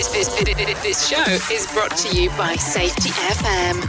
[0.00, 0.28] This, this,
[0.82, 3.84] this, show is brought to you by Safety FM.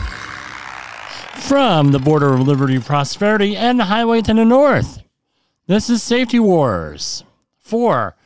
[1.47, 5.02] From the border of liberty, prosperity, and the highway to the north,
[5.68, 7.24] this is Safety Wars
[7.60, 8.18] for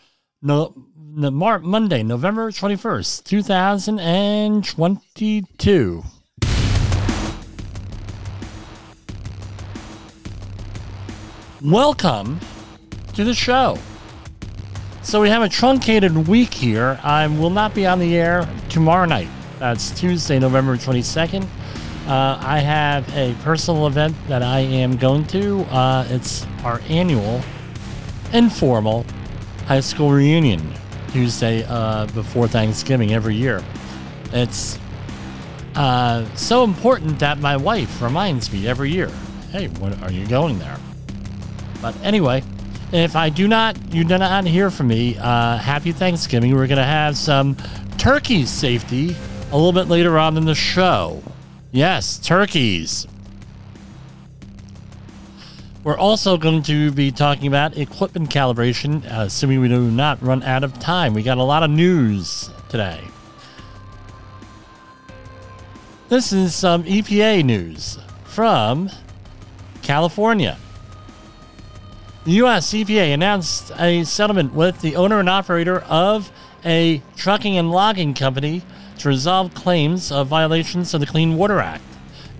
[0.42, 6.04] no, no, Monday, November 21st, 2022.
[11.62, 12.40] Welcome
[13.14, 13.78] to the show.
[15.06, 17.00] So we have a truncated week here.
[17.04, 19.28] I will not be on the air tomorrow night.
[19.60, 21.44] That's Tuesday, November 22nd.
[22.08, 25.60] Uh, I have a personal event that I am going to.
[25.66, 27.44] Uh, it's our annual
[28.34, 29.06] informal
[29.68, 30.74] high school reunion
[31.10, 33.64] Tuesday uh, before Thanksgiving every year.
[34.34, 34.80] It's
[35.76, 39.12] uh, so important that my wife reminds me every year
[39.52, 40.80] hey, when are you going there?
[41.80, 42.42] But anyway,
[42.92, 46.54] if I do not, you do not hear from me, uh, happy Thanksgiving.
[46.54, 47.56] We're going to have some
[47.98, 49.16] turkey safety
[49.52, 51.24] a little bit later on in the show.
[51.72, 53.08] Yes, turkeys.
[55.84, 60.42] We're also going to be talking about equipment calibration, uh, assuming we do not run
[60.44, 61.14] out of time.
[61.14, 63.02] We got a lot of news today.
[66.10, 68.90] This is some EPA news from
[69.82, 70.58] California.
[72.26, 72.74] The U.S.
[72.74, 76.32] EPA announced a settlement with the owner and operator of
[76.66, 78.64] a trucking and logging company
[78.98, 81.84] to resolve claims of violations of the Clean Water Act.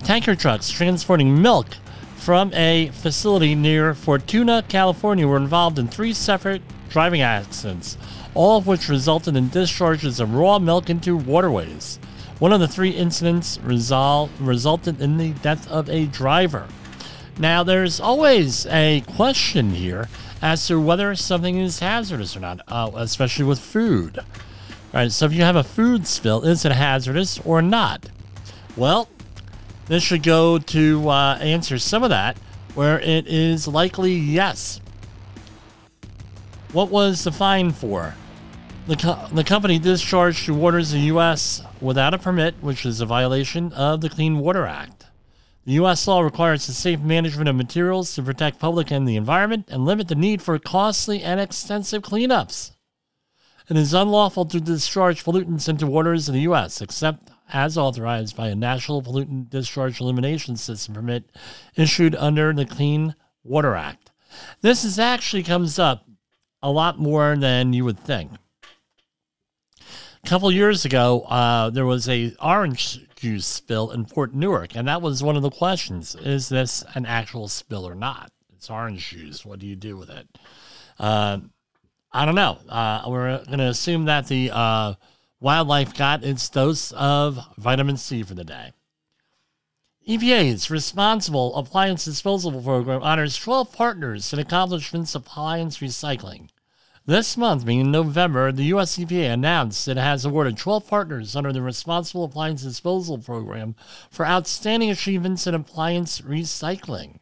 [0.00, 1.68] Tanker trucks transporting milk
[2.16, 7.96] from a facility near Fortuna, California, were involved in three separate driving accidents,
[8.34, 12.00] all of which resulted in discharges of raw milk into waterways.
[12.40, 16.66] One of the three incidents resol- resulted in the death of a driver.
[17.38, 20.08] Now, there's always a question here
[20.40, 24.18] as to whether something is hazardous or not, uh, especially with food.
[24.18, 24.24] All
[24.94, 28.08] right, so if you have a food spill, is it hazardous or not?
[28.74, 29.08] Well,
[29.86, 32.38] this should go to uh, answer some of that,
[32.74, 34.80] where it is likely yes.
[36.72, 38.14] What was the fine for?
[38.86, 41.62] The, co- the company discharged to waters in the U.S.
[41.80, 44.95] without a permit, which is a violation of the Clean Water Act.
[45.66, 46.06] The U.S.
[46.06, 50.06] law requires the safe management of materials to protect public and the environment and limit
[50.06, 52.70] the need for costly and extensive cleanups.
[53.68, 58.46] It is unlawful to discharge pollutants into waters in the U.S., except as authorized by
[58.46, 61.24] a National Pollutant Discharge Elimination System permit
[61.74, 64.12] issued under the Clean Water Act.
[64.60, 66.06] This is actually comes up
[66.62, 68.30] a lot more than you would think.
[69.80, 74.86] A couple years ago, uh, there was a orange juice spill in Port Newark, and
[74.86, 78.30] that was one of the questions: Is this an actual spill or not?
[78.54, 79.44] It's orange juice.
[79.44, 80.28] What do you do with it?
[80.98, 81.38] Uh,
[82.12, 82.58] I don't know.
[82.68, 84.94] Uh, we're going to assume that the uh,
[85.40, 88.72] wildlife got its dose of vitamin C for the day.
[90.08, 96.48] EPA's Responsible Appliance Disposal Program honors 12 partners in accomplishments of appliance recycling.
[97.08, 101.62] This month, being November, the US EPA announced it has awarded 12 partners under the
[101.62, 103.76] Responsible Appliance Disposal Program
[104.10, 107.20] for outstanding achievements in appliance recycling.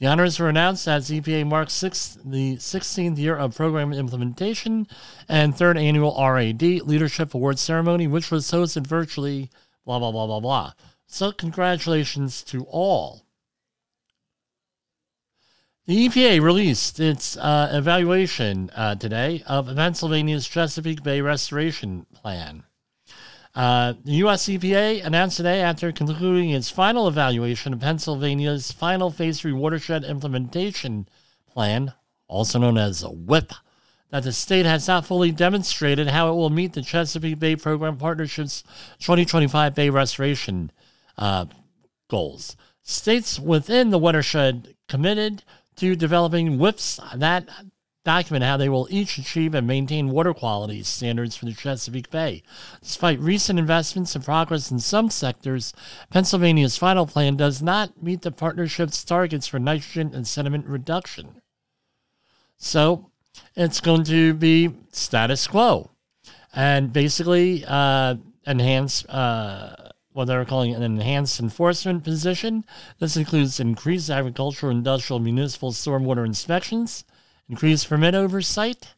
[0.00, 4.88] The honors were announced as EPA marks six, the 16th year of program implementation
[5.28, 9.50] and third annual RAD Leadership Award Ceremony, which was hosted virtually,
[9.84, 10.72] blah, blah, blah, blah, blah.
[11.06, 13.24] So, congratulations to all.
[15.90, 22.62] The EPA released its uh, evaluation uh, today of Pennsylvania's Chesapeake Bay Restoration Plan.
[23.56, 24.46] Uh, the U.S.
[24.46, 31.08] EPA announced today, after concluding its final evaluation of Pennsylvania's final Phase 3 Watershed Implementation
[31.52, 31.92] Plan,
[32.28, 33.52] also known as a WIP,
[34.10, 37.96] that the state has not fully demonstrated how it will meet the Chesapeake Bay Program
[37.96, 38.62] Partnership's
[39.00, 40.70] 2025 Bay Restoration
[41.18, 41.46] uh,
[42.06, 42.56] goals.
[42.84, 45.42] States within the watershed committed
[45.80, 47.48] to developing WIPs that
[48.04, 52.42] document how they will each achieve and maintain water quality standards for the Chesapeake Bay.
[52.82, 55.72] Despite recent investments and progress in some sectors,
[56.10, 61.40] Pennsylvania's final plan does not meet the partnership's targets for nitrogen and sediment reduction.
[62.56, 63.10] So
[63.56, 65.90] it's going to be status quo
[66.54, 68.16] and basically uh,
[68.46, 69.04] enhance.
[69.06, 72.64] Uh, what they're calling an enhanced enforcement position.
[72.98, 77.04] This includes increased agricultural, industrial, municipal stormwater inspections,
[77.48, 78.94] increased permit oversight,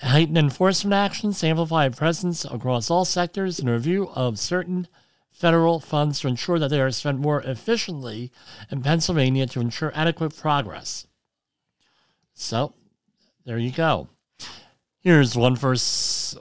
[0.00, 4.86] heightened enforcement actions, amplified presence across all sectors, and review of certain
[5.30, 8.30] federal funds to ensure that they are spent more efficiently
[8.70, 11.06] in Pennsylvania to ensure adequate progress.
[12.34, 12.74] So,
[13.44, 14.08] there you go.
[15.04, 15.76] Here's one for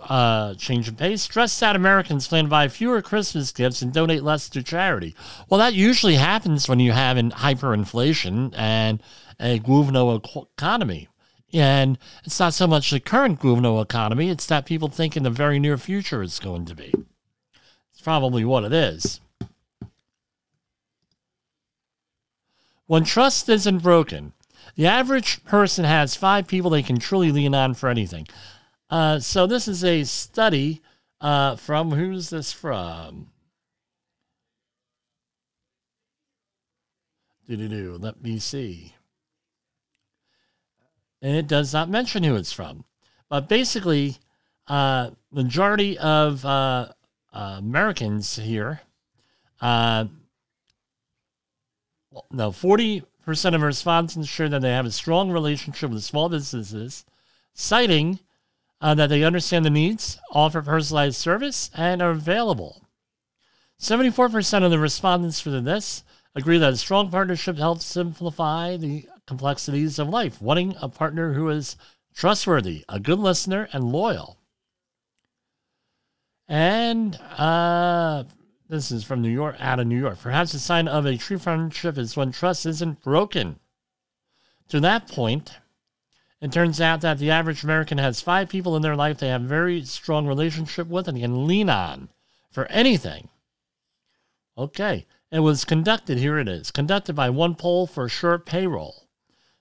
[0.08, 1.24] uh, change of pace.
[1.24, 5.18] Stressed out Americans plan to buy fewer Christmas gifts and donate less to charity.
[5.50, 9.04] Well, that usually happens when you have an hyperinflation and
[9.38, 10.16] a Guvno
[10.56, 11.10] economy.
[11.52, 15.30] And it's not so much the current Guvno economy, it's that people think in the
[15.30, 16.94] very near future it's going to be.
[17.92, 19.20] It's probably what it is.
[22.88, 24.32] When trust isn't broken,
[24.76, 28.28] the average person has five people they can truly lean on for anything.
[28.90, 30.82] Uh, so this is a study
[31.22, 33.30] uh, from who's this from?
[37.48, 37.98] Do do do.
[38.00, 38.94] Let me see.
[41.22, 42.84] And it does not mention who it's from,
[43.30, 44.18] but basically,
[44.68, 46.90] uh, majority of uh,
[47.34, 48.82] uh, Americans here,
[49.62, 50.06] uh,
[52.32, 57.06] no, forty percent of respondents share that they have a strong relationship with small businesses,
[57.54, 58.20] citing
[58.84, 62.86] uh, that they understand the needs, offer personalized service, and are available.
[63.80, 66.04] 74% of the respondents for this
[66.36, 71.48] agree that a strong partnership helps simplify the complexities of life, wanting a partner who
[71.48, 71.78] is
[72.14, 74.38] trustworthy, a good listener, and loyal.
[76.50, 78.26] And uh,
[78.68, 80.20] this is from New York, out of New York.
[80.20, 83.60] Perhaps a sign of a true friendship is when trust isn't broken.
[84.68, 85.54] To that point,
[86.44, 89.46] it turns out that the average American has five people in their life they have
[89.46, 92.10] a very strong relationship with and can lean on
[92.52, 93.30] for anything.
[94.58, 99.08] Okay, it was conducted, here it is, conducted by OnePoll for short payroll.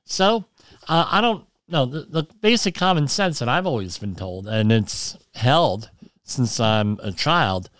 [0.04, 0.46] So,
[0.88, 4.72] uh, I don't know, the, the basic common sense that I've always been told, and
[4.72, 5.88] it's held
[6.24, 7.70] since I'm a child,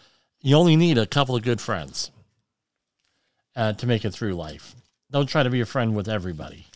[0.43, 2.13] you only need a couple of good friends
[3.57, 4.77] uh, to make it through life.
[5.11, 6.67] Don't try to be a friend with everybody.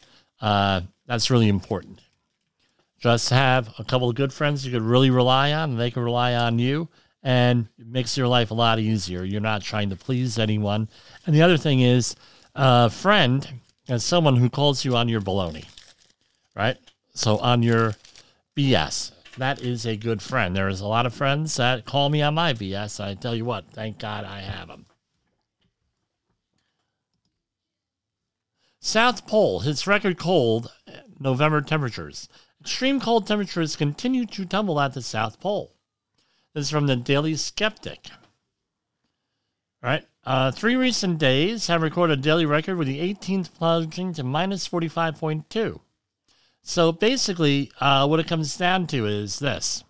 [0.40, 2.00] Uh, that's really important.
[2.98, 6.02] Just have a couple of good friends you could really rely on, and they can
[6.02, 6.88] rely on you,
[7.22, 9.22] and it makes your life a lot easier.
[9.22, 10.88] You're not trying to please anyone.
[11.26, 12.16] And the other thing is,
[12.54, 15.66] a friend is someone who calls you on your baloney,
[16.54, 16.78] right?
[17.14, 17.96] So on your
[18.56, 19.12] BS.
[19.36, 20.56] That is a good friend.
[20.56, 23.04] There's a lot of friends that call me on my BS.
[23.04, 24.86] I tell you what, thank God I have them.
[28.80, 32.28] South Pole hits record cold eh, November temperatures.
[32.60, 35.72] Extreme cold temperatures continue to tumble at the South Pole.
[36.54, 38.08] This is from the Daily Skeptic.
[39.82, 40.04] All right.
[40.24, 44.68] Uh, three recent days have recorded a daily record with the 18th plunging to minus
[44.68, 45.80] 45.2.
[46.62, 49.84] So basically, uh, what it comes down to is this.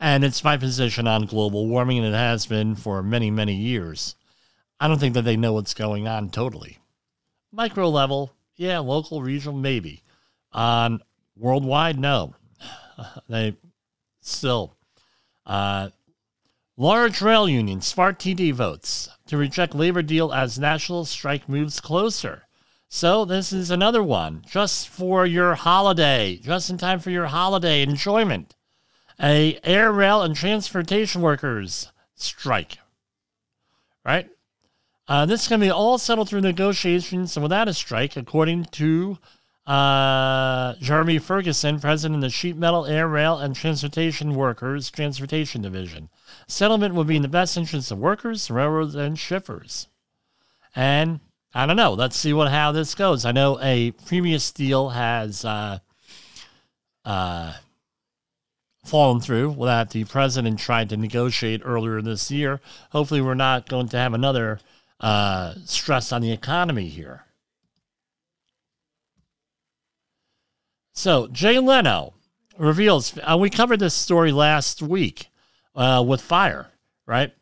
[0.00, 4.16] And it's my position on global warming, and it has been for many, many years.
[4.80, 6.78] I don't think that they know what's going on totally.
[7.52, 10.02] Micro level, yeah, local, regional, maybe.
[10.52, 11.02] On
[11.36, 12.34] Worldwide, no.
[13.28, 13.56] they
[14.20, 14.76] still.
[15.46, 15.90] Uh,
[16.76, 22.44] large rail union, Smart TD votes to reject labor deal as national strike moves closer.
[22.88, 27.82] So this is another one, just for your holiday, just in time for your holiday
[27.82, 28.54] enjoyment.
[29.18, 32.78] A air, rail, and transportation workers strike.
[34.04, 34.28] Right?
[35.08, 39.18] Uh, this can be all settled through negotiations and without a strike, according to
[39.66, 46.08] uh, Jeremy Ferguson, president of the Sheet Metal, Air, Rail, and Transportation Workers Transportation Division.
[46.48, 49.88] Settlement would be in the best interest of workers, railroads, and shippers.
[50.74, 51.20] And
[51.54, 51.92] I don't know.
[51.92, 53.24] Let's see what how this goes.
[53.24, 55.78] I know a previous deal has uh,
[57.04, 57.54] uh,
[58.84, 62.60] fallen through that the president tried to negotiate earlier this year.
[62.90, 64.60] Hopefully, we're not going to have another
[64.98, 67.26] uh, stress on the economy here.
[70.92, 72.14] So Jay Leno
[72.58, 75.28] reveals, uh, we covered this story last week
[75.74, 76.68] uh, with Fire,
[77.06, 77.32] right?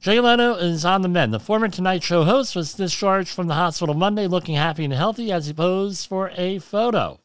[0.00, 1.32] Jay Leno is on the mend.
[1.32, 5.32] The former Tonight Show host was discharged from the hospital Monday looking happy and healthy
[5.32, 7.20] as he posed for a photo.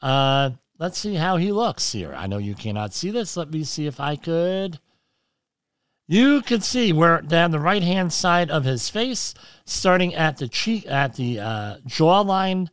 [0.00, 2.14] Uh, let's see how he looks here.
[2.16, 3.36] I know you cannot see this.
[3.36, 4.78] Let me see if I could.
[6.06, 10.48] You can see where down the right hand side of his face, starting at the
[10.48, 12.68] cheek, at the uh, jawline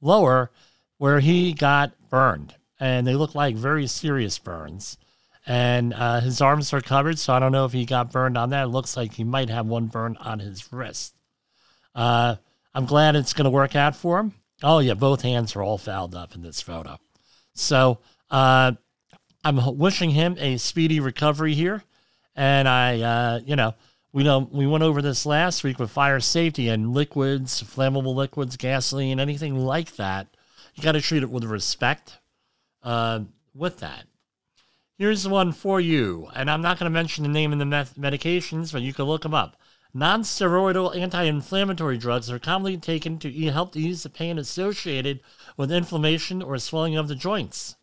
[0.00, 0.50] lower,
[0.98, 4.98] where he got burned, and they look like very serious burns.
[5.46, 8.50] And uh, his arms are covered, so I don't know if he got burned on
[8.50, 8.64] that.
[8.64, 11.14] It looks like he might have one burn on his wrist.
[11.94, 12.36] Uh,
[12.74, 14.34] I'm glad it's going to work out for him.
[14.62, 16.98] Oh, yeah, both hands are all fouled up in this photo.
[17.54, 18.00] So
[18.30, 18.72] uh,
[19.44, 21.84] I'm wishing him a speedy recovery here.
[22.34, 23.74] And I, uh, you know,
[24.12, 28.56] we know we went over this last week with fire safety and liquids, flammable liquids,
[28.56, 30.35] gasoline, anything like that
[30.76, 32.18] you got to treat it with respect
[32.82, 33.20] uh,
[33.54, 34.04] with that.
[34.98, 37.98] Here's one for you, and I'm not going to mention the name of the meth-
[37.98, 39.56] medications, but you can look them up.
[39.92, 45.20] Non-steroidal anti-inflammatory drugs are commonly taken to e- help ease the pain associated
[45.56, 47.76] with inflammation or swelling of the joints.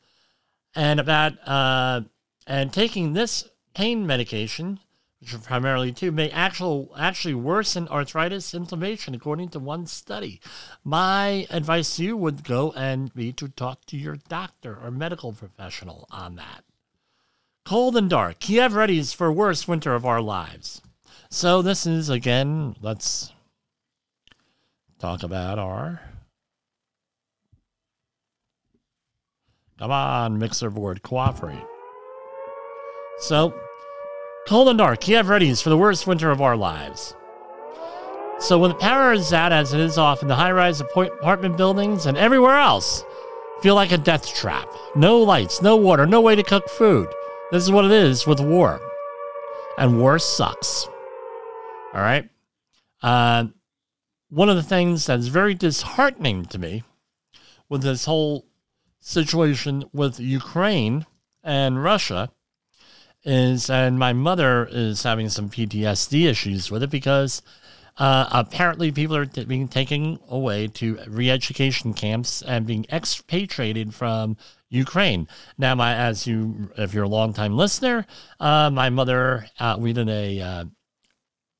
[0.75, 2.01] And about uh,
[2.47, 4.79] and taking this pain medication,
[5.24, 10.42] which are primarily two, may actual actually worsen arthritis inflammation, according to one study.
[10.84, 15.32] My advice to you would go and be to talk to your doctor or medical
[15.32, 16.65] professional on that.
[17.63, 18.39] Cold and dark.
[18.39, 20.82] Kiev readies for worst winter of our lives.
[21.30, 22.75] So this is again.
[22.82, 23.32] Let's
[25.00, 26.01] talk about our.
[29.80, 31.65] Come on, mixer board, cooperate.
[33.20, 33.53] So,
[34.47, 35.01] cold and dark.
[35.01, 37.15] Kiev readies for the worst winter of our lives.
[38.39, 42.05] So when the power is out, as it is off in the high-rise apartment buildings
[42.05, 43.03] and everywhere else,
[43.62, 44.67] feel like a death trap.
[44.95, 47.07] No lights, no water, no way to cook food.
[47.51, 48.81] This is what it is with war.
[49.77, 50.88] And war sucks.
[51.93, 52.29] All right.
[53.01, 53.45] Uh,
[54.29, 56.83] one of the things that's very disheartening to me
[57.69, 58.45] with this whole
[59.00, 61.05] situation with Ukraine
[61.43, 62.31] and Russia
[63.24, 67.42] is, and my mother is having some PTSD issues with it because
[67.98, 74.36] uh, apparently people are t- being taken away to re-education camps and being expatriated from
[74.70, 75.27] Ukraine.
[75.58, 78.06] Now, my as you, if you're a longtime listener,
[78.39, 80.65] uh, my mother, uh, we did a uh,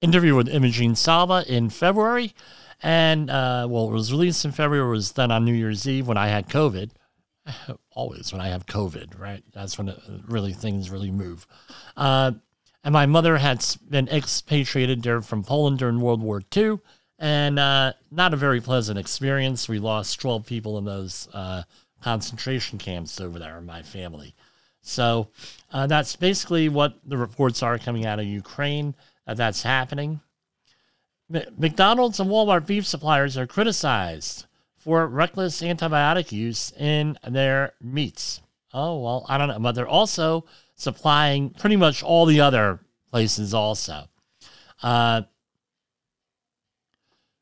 [0.02, 2.34] interview with Imogene Salva in February,
[2.82, 4.88] and uh, well, it was released in February.
[4.88, 6.90] It was done on New Year's Eve when I had COVID.
[7.92, 9.44] Always when I have COVID, right?
[9.54, 11.46] That's when it, really things really move.
[11.96, 12.32] Uh,
[12.84, 16.80] and my mother had been expatriated from Poland during World War II,
[17.18, 19.70] and uh, not a very pleasant experience.
[19.70, 21.30] We lost 12 people in those
[22.02, 24.36] concentration camps over there in my family.
[24.82, 25.30] So
[25.72, 28.94] uh, that's basically what the reports are coming out of Ukraine
[29.26, 30.20] that that's happening.
[31.58, 34.46] McDonald's and Walmart beef suppliers are criticized
[34.84, 38.42] for reckless antibiotic use in their meats.
[38.74, 39.60] Oh, well, I don't know.
[39.60, 44.06] But they're also supplying pretty much all the other places also.
[44.82, 45.22] Uh,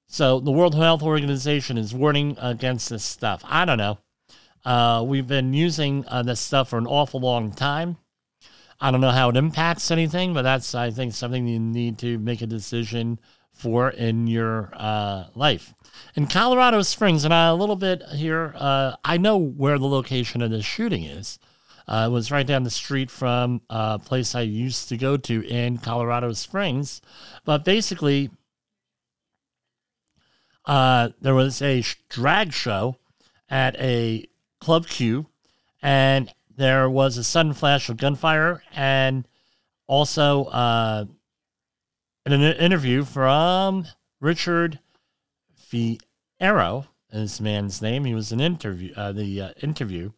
[0.08, 3.42] so the World Health Organization is warning against this stuff.
[3.46, 3.98] I don't know.
[4.64, 7.98] Uh, we've been using uh, this stuff for an awful long time.
[8.80, 12.20] I don't know how it impacts anything, but that's, I think, something you need to
[12.20, 13.20] make a decision
[13.54, 15.74] for in your uh, life.
[16.16, 20.52] In Colorado Springs, and a little bit here, uh, I know where the location of
[20.52, 21.40] this shooting is.
[21.88, 25.42] Uh, it was right down the street from a place I used to go to
[25.48, 27.02] in Colorado Springs.
[27.46, 28.30] But basically,
[30.66, 32.98] uh, there was a drag show
[33.50, 34.28] at a
[34.60, 35.28] Club Q,
[35.82, 39.28] and there was a sudden flash of gunfire, and
[39.88, 41.06] also uh,
[42.26, 43.86] an interview from
[44.20, 44.80] Richard
[45.72, 48.06] Fierro, this man's name.
[48.06, 50.12] He was an interview, uh, the uh, interview,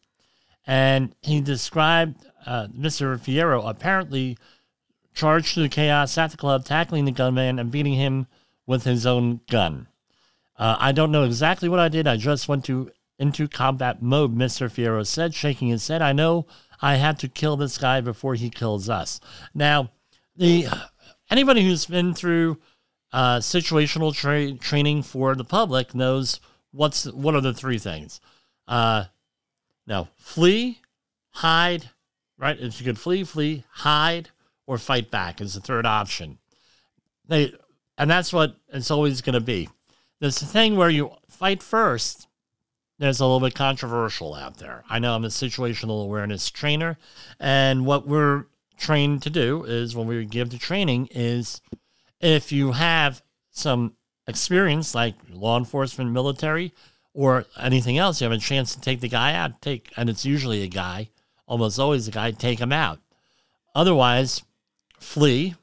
[0.65, 3.17] and he described uh, Mr.
[3.19, 4.37] Fierro apparently
[5.13, 8.27] charged through the chaos at the club, tackling the gunman and beating him
[8.65, 9.87] with his own gun.
[10.57, 12.07] Uh, I don't know exactly what I did.
[12.07, 14.69] I just went to into combat mode, Mr.
[14.69, 16.01] Fierro said, shaking his head.
[16.01, 16.47] I know
[16.81, 19.19] I had to kill this guy before he kills us.
[19.53, 19.91] Now,
[20.35, 20.67] the
[21.29, 22.57] anybody who's been through
[23.13, 26.39] uh, situational tra- training for the public knows
[26.71, 28.19] what's what are the three things.
[28.67, 29.05] Uh,
[29.87, 30.79] now, flee,
[31.29, 31.89] hide,
[32.37, 32.59] right?
[32.59, 34.29] If you could flee, flee, hide,
[34.65, 36.39] or fight back is the third option.
[37.27, 37.53] They,
[37.97, 39.69] and that's what it's always going to be.
[40.19, 42.27] There's a thing where you fight first
[42.99, 44.83] there's a little bit controversial out there.
[44.89, 46.97] I know I'm a situational awareness trainer,
[47.39, 48.45] and what we're
[48.77, 51.61] trained to do is when we give the training is
[52.23, 53.93] if you have some
[54.27, 56.73] experience like law enforcement, military,
[57.13, 60.25] or anything else, you have a chance to take the guy out, take and it's
[60.25, 61.09] usually a guy,
[61.45, 62.99] almost always a guy, take him out.
[63.75, 64.41] Otherwise,
[64.99, 65.55] flee,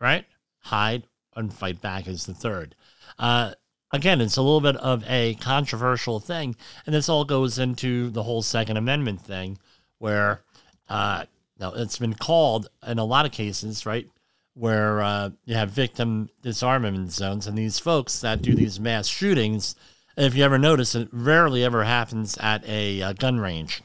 [0.00, 0.24] right?
[0.60, 1.04] Hide
[1.36, 2.74] and fight back is the third.
[3.18, 3.52] Uh,
[3.92, 6.56] again, it's a little bit of a controversial thing,
[6.86, 9.58] and this all goes into the whole Second Amendment thing,
[9.98, 10.42] where
[10.88, 11.24] uh,
[11.60, 14.08] now it's been called in a lot of cases, right,
[14.56, 19.76] where uh, you have victim disarmament zones, and these folks that do these mass shootings,
[20.16, 23.82] if you ever notice, it rarely ever happens at a, a gun range.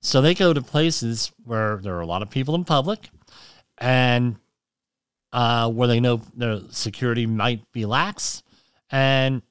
[0.00, 3.10] So they go to places where there are a lot of people in public,
[3.76, 4.36] and
[5.32, 8.42] uh, where they know the security might be lax
[8.90, 9.42] and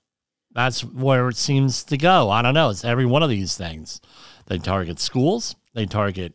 [0.54, 2.30] that's where it seems to go.
[2.30, 2.70] I don't know.
[2.70, 4.02] It's every one of these things.
[4.48, 6.34] They target schools, they target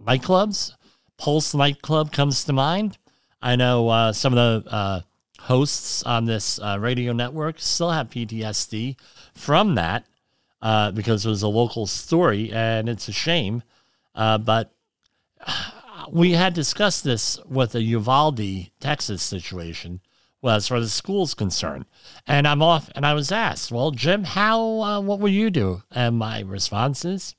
[0.00, 0.72] nightclubs.
[1.16, 2.98] Pulse nightclub comes to mind.
[3.40, 5.00] I know uh, some of the uh,
[5.40, 8.96] hosts on this uh, radio network still have PTSD
[9.34, 10.06] from that
[10.62, 13.62] uh, because it was a local story, and it's a shame.
[14.14, 14.72] Uh, but
[16.10, 20.00] we had discussed this with the Uvalde, Texas situation,
[20.40, 21.84] well, as far as the school's concerned.
[22.26, 24.80] And I'm off, and I was asked, "Well, Jim, how?
[24.80, 27.34] Uh, what will you do?" And my response is,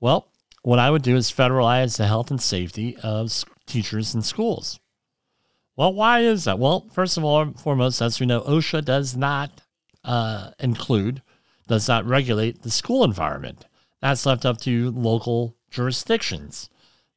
[0.00, 0.28] "Well,
[0.62, 4.80] what I would do is federalize the health and safety of teachers in schools."
[5.76, 6.58] Well, why is that?
[6.58, 9.62] Well, first of all, foremost, as we know, OSHA does not
[10.04, 11.22] uh, include
[11.68, 13.66] does not regulate the school environment.
[14.00, 16.68] That's left up to local jurisdictions.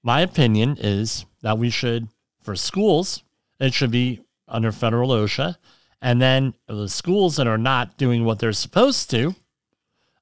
[0.04, 2.10] My opinion is that we should,
[2.44, 3.24] for schools,
[3.60, 5.56] it should be under federal OSHA.
[6.02, 9.36] And then the schools that are not doing what they're supposed to,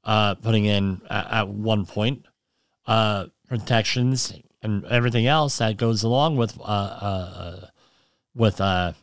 [0.04, 2.26] uh, putting in at, at one point
[2.90, 7.68] uh, protections and everything else that goes along with uh, uh, uh
[8.36, 8.94] with uh,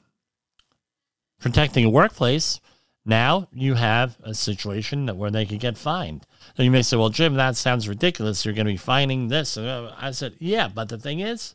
[1.40, 2.60] protecting a workplace
[3.06, 6.26] now you have a situation where they could get fined.
[6.56, 8.44] So you may say, well, Jim, that sounds ridiculous.
[8.44, 9.56] You're going to be fining this.
[9.56, 11.54] I said, yeah, but the thing is,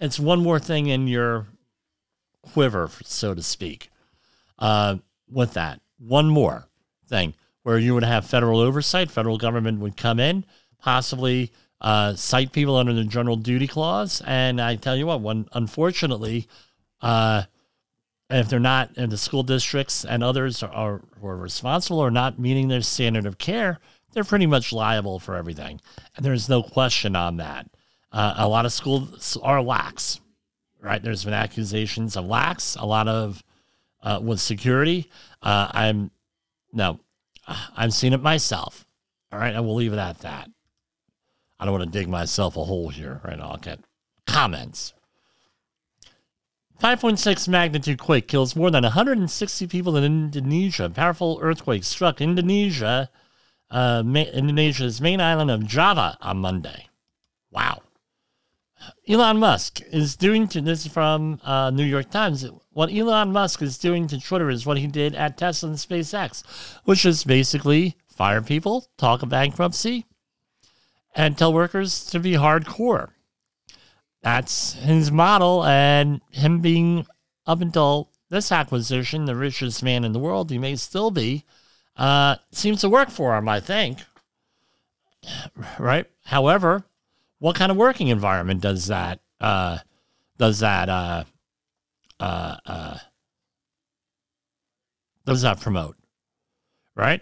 [0.00, 1.48] it's one more thing in your
[2.42, 3.90] quiver, so to speak,
[4.60, 4.98] uh,
[5.28, 5.80] with that.
[5.98, 6.68] One more
[7.08, 7.34] thing
[7.64, 10.44] where you would have federal oversight, federal government would come in,
[10.80, 14.22] possibly uh, cite people under the general duty clause.
[14.26, 16.48] And I tell you what, when unfortunately,
[17.00, 17.44] uh,
[18.30, 22.38] if they're not, and the school districts and others are, are, are responsible or not
[22.38, 23.78] meeting their standard of care,
[24.12, 25.80] they're pretty much liable for everything.
[26.16, 27.66] And there's no question on that.
[28.10, 30.20] Uh, a lot of schools are lax,
[30.80, 31.02] right?
[31.02, 33.42] There's been accusations of lax, a lot of
[34.02, 35.10] uh, with security.
[35.42, 36.10] Uh, I'm
[36.72, 37.00] no,
[37.76, 38.86] I've seen it myself.
[39.32, 40.48] All right, I will leave it at that.
[41.58, 43.38] I don't want to dig myself a hole here, right?
[43.38, 43.50] now.
[43.50, 43.80] I'll get
[44.26, 44.94] comments.
[46.80, 50.88] 5.6 magnitude quake kills more than 160 people in Indonesia.
[50.88, 53.10] Powerful earthquake struck Indonesia,
[53.70, 56.88] uh, Indonesia's main island of Java on Monday.
[57.50, 57.82] Wow.
[59.08, 62.46] Elon Musk is doing to this from uh, New York Times.
[62.70, 66.44] What Elon Musk is doing to Twitter is what he did at Tesla and SpaceX,
[66.84, 70.06] which is basically fire people, talk of bankruptcy,
[71.14, 73.10] and tell workers to be hardcore
[74.22, 77.06] that's his model, and him being
[77.46, 81.44] up until this acquisition, the richest man in the world, he may still be,
[81.96, 83.98] uh, seems to work for him, I think.
[85.78, 86.06] Right?
[86.24, 86.84] However,
[87.38, 89.78] what kind of working environment does that uh,
[90.38, 91.24] does that uh,
[92.20, 92.98] uh, uh,
[95.24, 95.96] does that promote?
[96.94, 97.20] Right?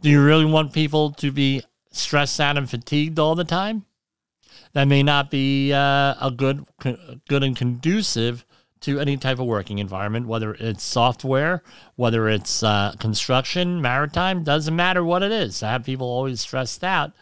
[0.00, 1.62] Do you really want people to be
[1.98, 3.84] stressed out and fatigued all the time?
[4.72, 6.64] that may not be uh, a good,
[7.28, 8.44] good and conducive
[8.80, 11.62] to any type of working environment, whether it's software,
[11.96, 15.62] whether it's uh, construction, maritime, doesn't matter what it is.
[15.62, 17.12] I have people always stressed out.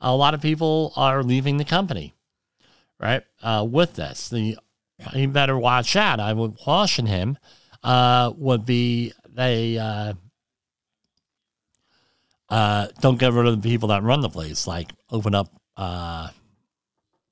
[0.00, 2.14] A lot of people are leaving the company,
[2.98, 3.22] right?
[3.42, 4.58] Uh, with this, the
[5.12, 6.20] you better watch out.
[6.20, 7.38] I would caution him.
[7.82, 9.78] Uh, would be they
[12.48, 16.28] uh, don't get rid of the people that run the place, like open up uh,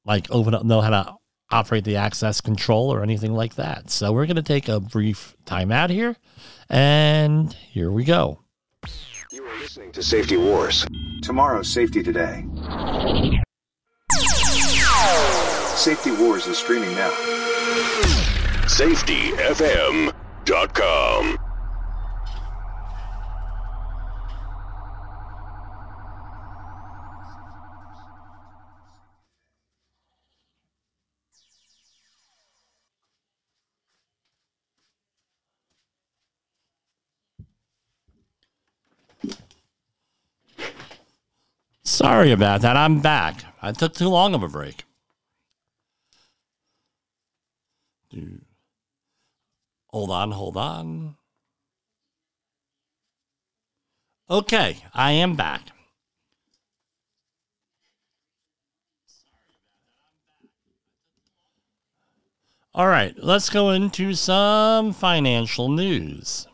[0.04, 1.14] like open up, know how to
[1.50, 3.90] operate the access control or anything like that.
[3.90, 6.16] So we're going to take a brief timeout here,
[6.68, 8.38] and here we go.
[9.30, 10.86] You are listening to Safety Wars.
[11.22, 12.44] Tomorrow's Safety Today.
[15.76, 17.10] Safety Wars is streaming now.
[18.66, 21.38] SafetyFM.com.
[42.02, 42.76] Sorry about that.
[42.76, 43.44] I'm back.
[43.62, 44.82] I took too long of a break.
[49.90, 51.14] Hold on, hold on.
[54.28, 55.68] Okay, I am back.
[62.74, 66.48] All right, let's go into some financial news.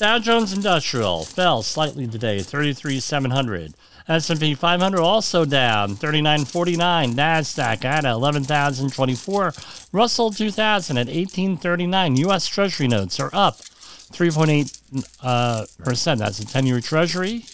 [0.00, 3.74] Dow Jones Industrial fell slightly today, 33,700.
[4.08, 7.12] S&P 500 also down, 39.49.
[7.12, 9.52] Nasdaq at 11,024.
[9.92, 12.16] Russell 2000 at 1839.
[12.16, 12.46] U.S.
[12.46, 16.20] Treasury notes are up 3.8 uh, percent.
[16.20, 17.44] That's a 10-year Treasury,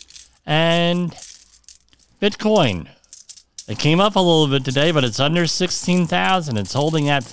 [0.46, 1.10] And
[2.22, 2.86] Bitcoin.
[3.66, 6.56] It came up a little bit today, but it's under 16,000.
[6.56, 7.24] It's holding at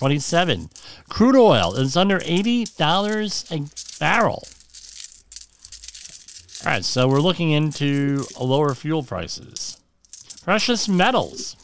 [0.00, 1.08] 1585.27.
[1.08, 4.44] Crude oil is under $80 a barrel.
[6.64, 9.78] All right, so we're looking into lower fuel prices.
[10.44, 11.56] Precious metals.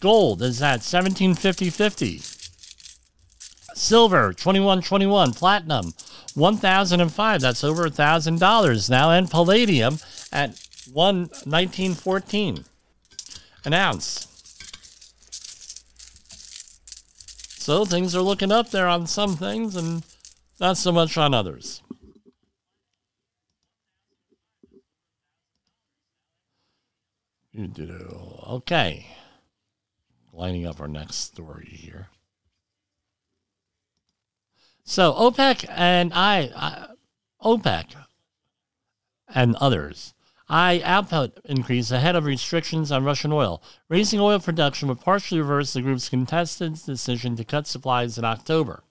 [0.00, 2.34] Gold is at 1750.50.
[3.74, 5.32] Silver 2121.
[5.32, 5.94] Platinum
[6.34, 7.40] 1005.
[7.40, 9.10] That's over $1,000 now.
[9.10, 9.98] And palladium
[10.32, 10.58] at
[10.92, 12.64] 11914
[13.66, 14.35] an ounce.
[17.66, 20.04] So things are looking up there on some things and
[20.60, 21.82] not so much on others.
[27.58, 29.08] Okay.
[30.32, 32.06] Lining up our next story here.
[34.84, 36.86] So OPEC and I, uh,
[37.44, 37.96] OPEC
[39.26, 40.14] and others,
[40.48, 43.62] I output increase ahead of restrictions on Russian oil.
[43.88, 48.84] Raising oil production would partially reverse the group's contested decision to cut supplies in October.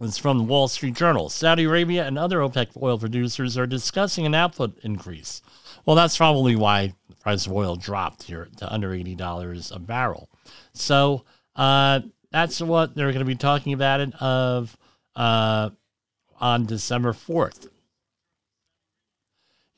[0.00, 1.28] It's from the Wall Street Journal.
[1.28, 5.42] Saudi Arabia and other OPEC oil producers are discussing an output increase.
[5.84, 10.30] Well, that's probably why the price of oil dropped here to under $80 a barrel.
[10.72, 14.76] So uh, that's what they're going to be talking about it of
[15.14, 15.70] uh,
[16.40, 17.68] on December 4th.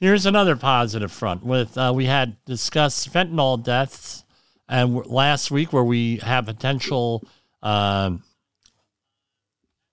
[0.05, 1.43] Here's another positive front.
[1.47, 4.23] With uh, we had discussed fentanyl deaths,
[4.69, 7.27] and last week where we have potential
[7.63, 8.23] um,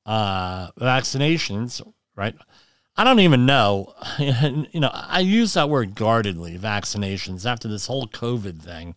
[0.05, 1.81] uh, vaccinations,
[2.13, 2.35] right?
[2.97, 3.93] I don't even know.
[4.19, 8.95] you know, I use that word guardedly, vaccinations, after this whole COVID thing,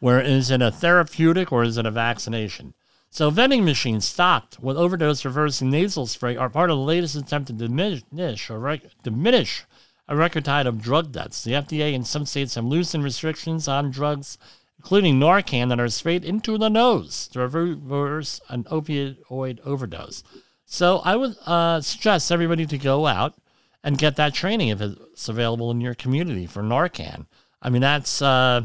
[0.00, 2.74] where is it a therapeutic or is it a vaccination?
[3.08, 7.46] So, vending machines stocked with overdose reversing nasal spray are part of the latest attempt
[7.46, 9.64] to diminish or diminish
[10.08, 11.42] a record tide of drug deaths.
[11.42, 14.38] The FDA and some states have loosened restrictions on drugs,
[14.78, 20.22] including Narcan, that are sprayed into the nose to reverse an opioid overdose.
[20.64, 23.34] So I would uh, suggest everybody to go out
[23.82, 27.26] and get that training if it's available in your community for Narcan.
[27.62, 28.62] I mean, that's uh,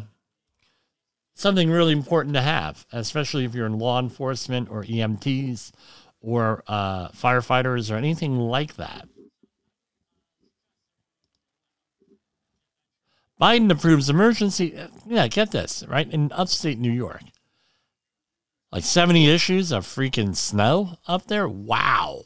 [1.35, 5.71] something really important to have, especially if you're in law enforcement or EMTs
[6.21, 9.07] or uh, firefighters or anything like that.
[13.41, 14.79] Biden approves emergency.
[15.07, 16.07] Yeah, get this, right?
[16.11, 17.23] In upstate New York,
[18.71, 21.47] like 70 issues of freaking snow up there.
[21.47, 22.23] Wow.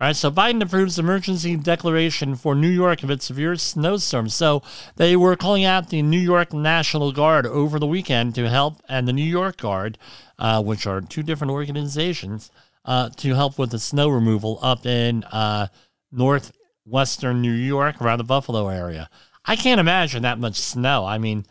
[0.00, 4.28] All right, so Biden approves emergency declaration for New York of its severe snowstorm.
[4.28, 4.62] So
[4.94, 9.08] they were calling out the New York National Guard over the weekend to help, and
[9.08, 9.98] the New York Guard,
[10.38, 12.52] uh, which are two different organizations,
[12.84, 15.66] uh, to help with the snow removal up in uh,
[16.12, 19.10] northwestern New York, around the Buffalo area.
[19.48, 21.06] I can't imagine that much snow.
[21.06, 21.46] I mean,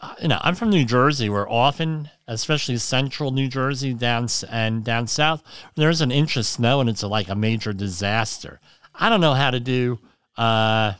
[0.00, 4.82] uh, you know, I'm from New Jersey, where often, especially central New Jersey down and
[4.82, 5.42] down south,
[5.74, 8.58] there's an inch of snow and it's a, like a major disaster.
[8.94, 9.98] I don't know how to do,
[10.38, 10.94] uh,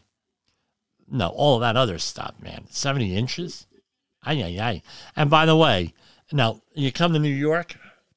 [1.11, 2.67] no, all that other stuff, man.
[2.69, 3.67] 70 inches?
[4.23, 4.83] Ay, ay, ay.
[5.17, 5.95] And by the way,
[6.33, 7.77] now you come to New York,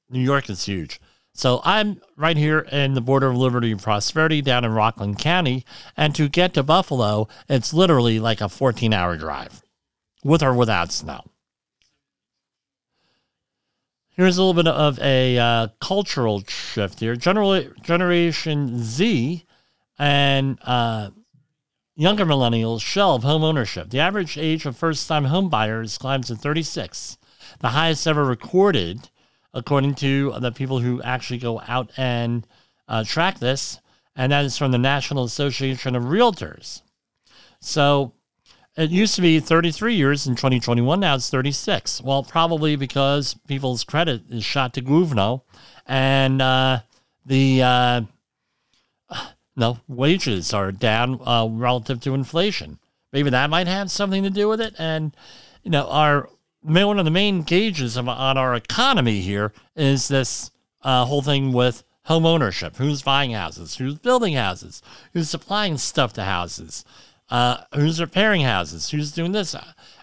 [0.09, 0.99] New York is huge.
[1.35, 5.65] So I'm right here in the border of liberty and prosperity down in Rockland County.
[5.97, 9.61] And to get to Buffalo, it's literally like a 14 hour drive
[10.23, 11.25] with or without snow.
[14.11, 17.17] Here's a little bit of a uh, cultural shift here.
[17.17, 19.43] General, Generation Z
[19.99, 21.09] and uh,
[21.97, 23.89] younger millennials shelve home ownership.
[23.89, 27.17] The average age of first time home buyers climbs to 36,
[27.59, 29.09] the highest ever recorded
[29.55, 32.45] according to the people who actually go out and
[32.87, 33.79] uh, track this,
[34.15, 36.81] and that is from the National Association of Realtors.
[37.61, 38.11] So
[38.75, 42.01] it used to be 33 years in 2021, now it's 36.
[42.01, 45.41] Well, probably because people's credit is shot to Guvno,
[45.87, 46.81] and uh,
[47.25, 48.01] the uh,
[49.55, 52.77] no wages are down uh, relative to inflation.
[53.13, 55.15] Maybe that might have something to do with it, and
[55.63, 56.29] you know our
[56.65, 60.51] one of the main gauges of, on our economy here is this
[60.81, 62.77] uh, whole thing with home ownership.
[62.77, 63.75] Who's buying houses?
[63.75, 64.81] Who's building houses?
[65.13, 66.83] Who's supplying stuff to houses?
[67.29, 68.89] Uh, who's repairing houses?
[68.89, 69.55] Who's doing this?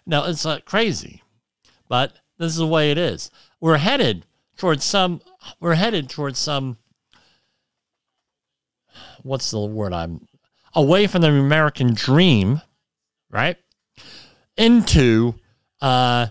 [0.07, 1.23] Now, it's uh, crazy,
[1.89, 3.31] but this is the way it is.
[3.61, 5.21] We're headed towards some.
[5.61, 6.79] We're headed towards some.
[9.23, 10.27] What's the word I'm
[10.75, 12.61] away from the American dream,
[13.31, 13.57] right?
[14.57, 15.35] Into
[15.81, 16.29] uh,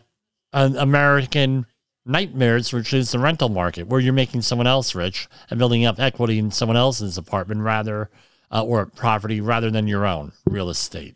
[0.53, 1.65] an American
[2.05, 5.99] nightmares, which is the rental market, where you're making someone else rich and building up
[5.99, 8.09] equity in someone else's apartment rather
[8.51, 11.15] uh, or property rather than your own real estate.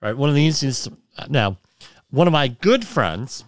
[0.00, 0.16] Right.
[0.16, 0.88] One of the easiest.
[1.28, 1.56] Now,
[2.10, 3.44] one of my good friends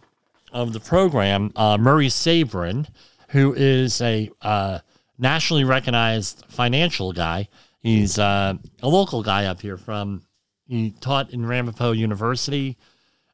[0.52, 2.88] of the program, uh, Murray Sabrin,
[3.28, 4.78] who is a uh,
[5.18, 7.48] nationally recognized financial guy.
[7.80, 10.22] He's uh, a local guy up here from.
[10.66, 12.76] He taught in Ramapo University,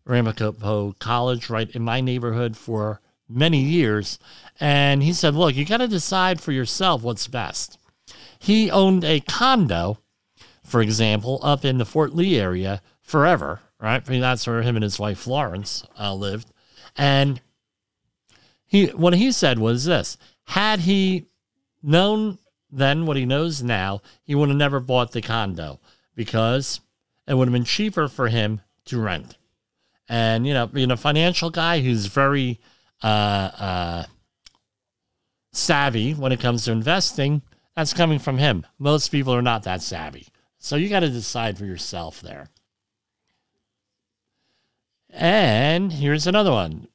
[0.06, 4.18] Ramapo College, right in my neighborhood for many years.
[4.60, 7.78] And he said, "Look, you got to decide for yourself what's best."
[8.38, 9.98] He owned a condo,
[10.62, 14.02] for example, up in the Fort Lee area forever, right?
[14.06, 16.48] I mean, that's where him and his wife Florence uh, lived.
[16.96, 17.40] And
[18.66, 21.26] he, what he said was this: had he
[21.82, 22.38] known
[22.70, 25.78] then what he knows now, he would have never bought the condo
[26.14, 26.80] because
[27.26, 29.36] it would have been cheaper for him to rent.
[30.08, 32.60] And you know, being a financial guy who's very
[33.02, 34.04] uh, uh,
[35.52, 37.42] savvy when it comes to investing,
[37.74, 38.66] that's coming from him.
[38.78, 40.28] Most people are not that savvy.
[40.58, 42.48] So you got to decide for yourself there.
[45.10, 46.88] And here's another one.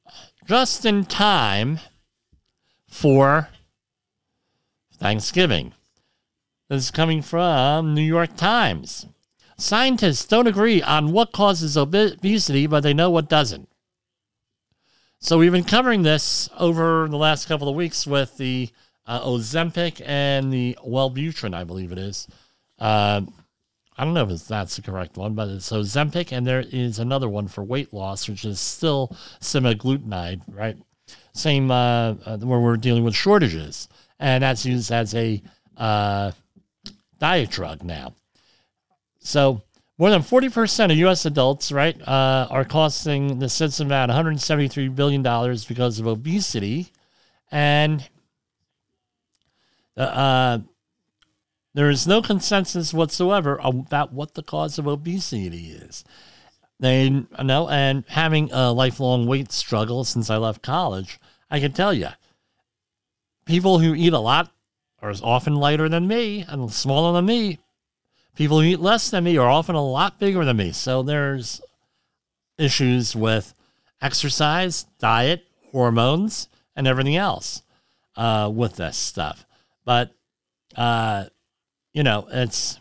[0.45, 1.79] Just in time
[2.87, 3.49] for
[4.97, 5.73] Thanksgiving.
[6.67, 9.05] This is coming from New York Times.
[9.59, 13.67] Scientists don't agree on what causes obesity, but they know what doesn't.
[15.19, 18.69] So we've been covering this over the last couple of weeks with the
[19.05, 22.25] uh, Ozempic and the Wellbutrin, I believe it is.
[22.79, 23.21] Uh,
[23.97, 27.27] I don't know if that's the correct one, but it's Ozempic, and there is another
[27.27, 30.77] one for weight loss, which is still semaglutide, right?
[31.33, 35.41] Same uh, uh, where we're dealing with shortages, and that's used as a
[35.75, 36.31] uh,
[37.19, 38.13] diet drug now.
[39.19, 39.61] So
[39.97, 41.25] more than 40% of U.S.
[41.25, 45.21] adults, right, uh, are costing the system about $173 billion
[45.67, 46.87] because of obesity.
[47.51, 48.07] And
[49.97, 50.59] uh,
[51.73, 56.03] there is no consensus whatsoever about what the cause of obesity is.
[56.79, 61.19] They know, and having a lifelong weight struggle since I left college,
[61.51, 62.07] I can tell you,
[63.45, 64.51] people who eat a lot
[65.01, 67.59] are often lighter than me and smaller than me.
[68.39, 70.71] People who eat less than me are often a lot bigger than me.
[70.71, 71.59] So there's
[72.57, 73.53] issues with
[74.01, 77.63] exercise, diet, hormones, and everything else
[78.15, 79.45] uh, with this stuff.
[79.83, 80.15] But
[80.77, 81.25] uh,
[81.91, 82.79] you know, it's,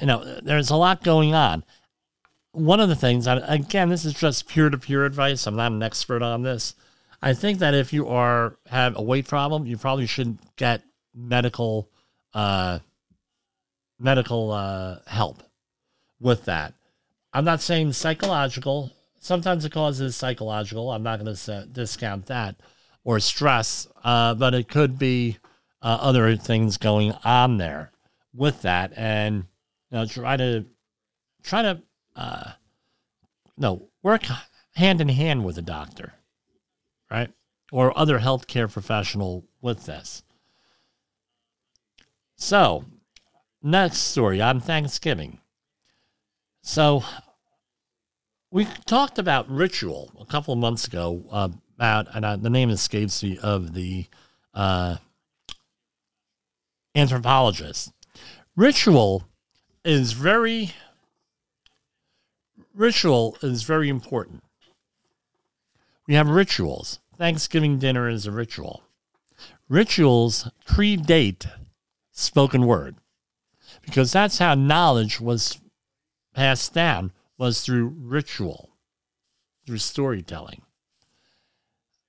[0.00, 1.64] you know, there's a lot going on.
[2.52, 5.44] One of the things, again, this is just peer to peer advice.
[5.44, 6.76] I'm not an expert on this.
[7.20, 11.90] I think that if you are have a weight problem, you probably shouldn't get medical,
[12.32, 12.78] uh,
[13.98, 15.42] medical uh, help
[16.20, 16.74] with that.
[17.32, 18.92] I'm not saying psychological.
[19.18, 20.90] Sometimes it causes psychological.
[20.90, 22.56] I'm not going to discount that
[23.04, 25.38] or stress, uh, but it could be
[25.82, 27.92] uh, other things going on there
[28.34, 29.44] with that, and
[29.90, 30.66] you know, try to
[31.42, 31.82] try to
[32.16, 32.52] uh,
[33.56, 34.22] no work
[34.74, 36.14] hand in hand with a doctor,
[37.10, 37.30] right,
[37.70, 40.22] or other healthcare professional with this.
[42.34, 42.84] So,
[43.66, 45.40] next story on Thanksgiving.
[46.62, 47.04] So,
[48.50, 53.22] we talked about ritual a couple of months ago uh, about, and the name escapes
[53.22, 54.06] me of the
[54.54, 54.96] uh,
[56.94, 57.92] anthropologist.
[58.54, 59.24] Ritual
[59.84, 60.72] is very
[62.74, 64.42] ritual is very important.
[66.06, 67.00] We have rituals.
[67.18, 68.82] Thanksgiving dinner is a ritual.
[69.68, 71.46] Rituals predate
[72.12, 72.96] spoken word
[73.86, 75.58] because that's how knowledge was
[76.34, 78.70] passed down was through ritual,
[79.66, 80.62] through storytelling.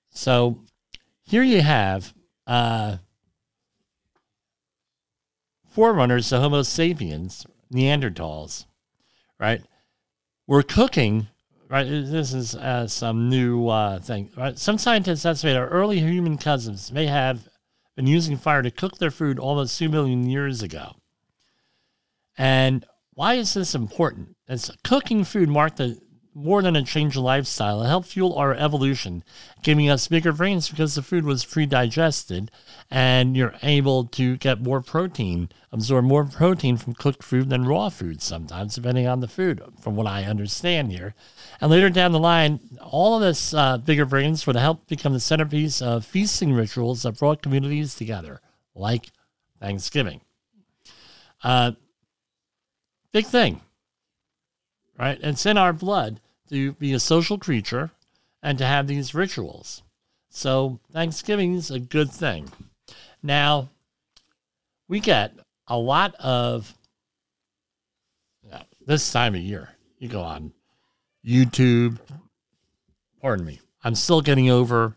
[0.09, 0.63] So
[1.23, 2.13] here you have
[2.47, 2.97] uh,
[5.69, 8.65] forerunners of Homo sapiens, Neanderthals,
[9.39, 9.61] right?
[10.47, 11.27] We're cooking,
[11.69, 11.85] right?
[11.85, 14.57] This is uh, some new uh, thing, right?
[14.57, 17.47] Some scientists estimate our early human cousins may have
[17.95, 20.95] been using fire to cook their food almost 2 million years ago.
[22.37, 24.35] And why is this important?
[24.47, 25.99] As cooking food marked the
[26.37, 27.81] more than a change in lifestyle.
[27.81, 29.23] It helped fuel our evolution,
[29.63, 32.51] giving us bigger brains because the food was pre digested
[32.91, 37.89] and you're able to get more protein, absorb more protein from cooked food than raw
[37.89, 41.15] food sometimes, depending on the food, from what I understand here.
[41.59, 45.19] And later down the line, all of this uh, bigger brains would help become the
[45.19, 48.41] centerpiece of feasting rituals that brought communities together,
[48.75, 49.07] like
[49.59, 50.21] Thanksgiving.
[51.43, 51.71] Uh,
[53.11, 53.61] big thing,
[54.97, 55.19] right?
[55.21, 57.91] It's in our blood to be a social creature
[58.41, 59.83] and to have these rituals.
[60.29, 62.49] So Thanksgiving is a good thing.
[63.23, 63.69] Now,
[64.87, 65.33] we get
[65.67, 66.73] a lot of
[68.43, 70.53] yeah, this time of year, you go on
[71.25, 71.97] YouTube.
[73.21, 73.59] Pardon me.
[73.83, 74.95] I'm still getting over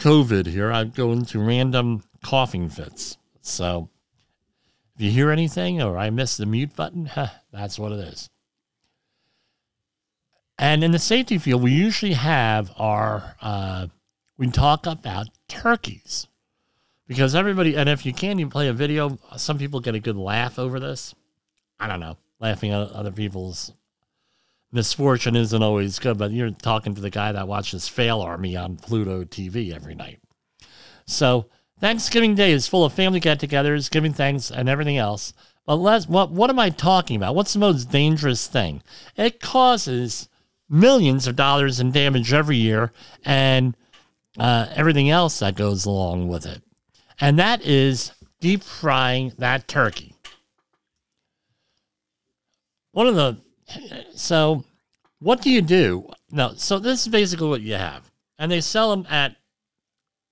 [0.00, 0.72] COVID here.
[0.72, 3.18] I'm going into random coughing fits.
[3.42, 3.88] So
[4.96, 8.30] if you hear anything or I miss the mute button, huh, that's what it is.
[10.58, 13.88] And in the safety field, we usually have our, uh,
[14.38, 16.26] we talk about turkeys
[17.06, 19.18] because everybody, and if you can, you play a video.
[19.36, 21.14] Some people get a good laugh over this.
[21.78, 23.72] I don't know, laughing at other people's
[24.72, 28.76] misfortune isn't always good, but you're talking to the guy that watches Fail Army on
[28.76, 30.20] Pluto TV every night.
[31.04, 35.34] So Thanksgiving Day is full of family get-togethers, giving thanks, and everything else.
[35.66, 37.34] But let's, what what am I talking about?
[37.34, 38.82] What's the most dangerous thing?
[39.16, 40.28] It causes
[40.68, 42.92] millions of dollars in damage every year,
[43.24, 43.76] and
[44.38, 46.62] uh, everything else that goes along with it,
[47.20, 50.14] and that is deep frying that turkey.
[52.92, 53.38] One of the
[54.14, 54.64] so
[55.18, 56.08] what do you do?
[56.30, 59.36] No, so this is basically what you have, and they sell them at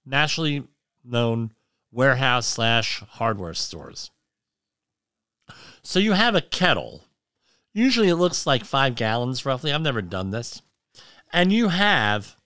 [0.07, 0.63] nationally
[1.05, 1.53] known
[1.93, 4.11] warehouse slash hardware stores.
[5.83, 7.05] So you have a kettle.
[7.73, 9.73] Usually it looks like five gallons roughly.
[9.73, 10.62] I've never done this.
[11.33, 12.37] And you have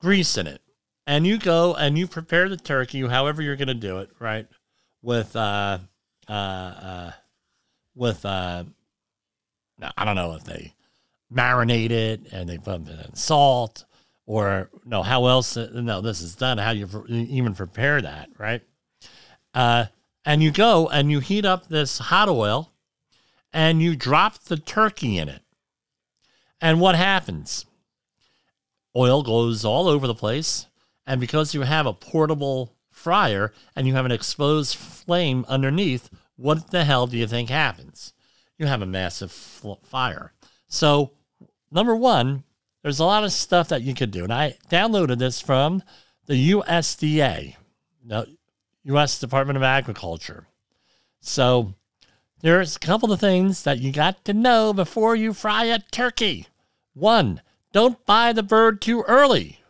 [0.00, 0.60] grease in it.
[1.06, 4.46] And you go and you prepare the turkey, however you're going to do it, right?
[5.02, 5.78] With, uh,
[6.28, 7.10] uh, uh,
[7.94, 8.64] with, uh,
[9.96, 10.74] I don't know if they
[11.32, 12.82] marinate it and they put
[13.14, 13.84] salt
[14.26, 15.56] or no, how else?
[15.56, 16.58] No, this is done.
[16.58, 18.62] How you even prepare that, right?
[19.54, 19.86] Uh,
[20.24, 22.72] and you go and you heat up this hot oil,
[23.52, 25.42] and you drop the turkey in it.
[26.60, 27.66] And what happens?
[28.96, 30.66] Oil goes all over the place,
[31.06, 36.70] and because you have a portable fryer and you have an exposed flame underneath, what
[36.70, 38.12] the hell do you think happens?
[38.58, 40.32] You have a massive fire.
[40.68, 41.12] So,
[41.70, 42.44] number one,
[42.82, 44.24] there's a lot of stuff that you could do.
[44.24, 45.82] And I downloaded this from
[46.26, 47.56] the USDA,
[48.04, 48.36] the
[48.84, 49.18] U.S.
[49.18, 50.46] Department of Agriculture.
[51.20, 51.74] So
[52.40, 56.48] there's a couple of things that you got to know before you fry a turkey.
[56.94, 57.40] One,
[57.72, 59.60] don't buy the bird too early.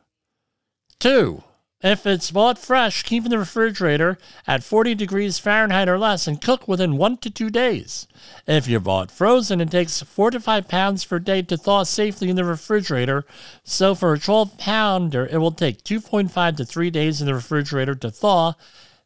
[0.99, 1.45] Two,
[1.83, 6.41] if it's bought fresh, keep in the refrigerator at 40 degrees Fahrenheit or less and
[6.41, 8.07] cook within one to two days.
[8.47, 12.29] If you're bought frozen, it takes four to five pounds per day to thaw safely
[12.31, 13.25] in the refrigerator.
[13.65, 17.95] So for a 12 pounder, it will take 2.5 to three days in the refrigerator
[17.97, 18.55] to thaw.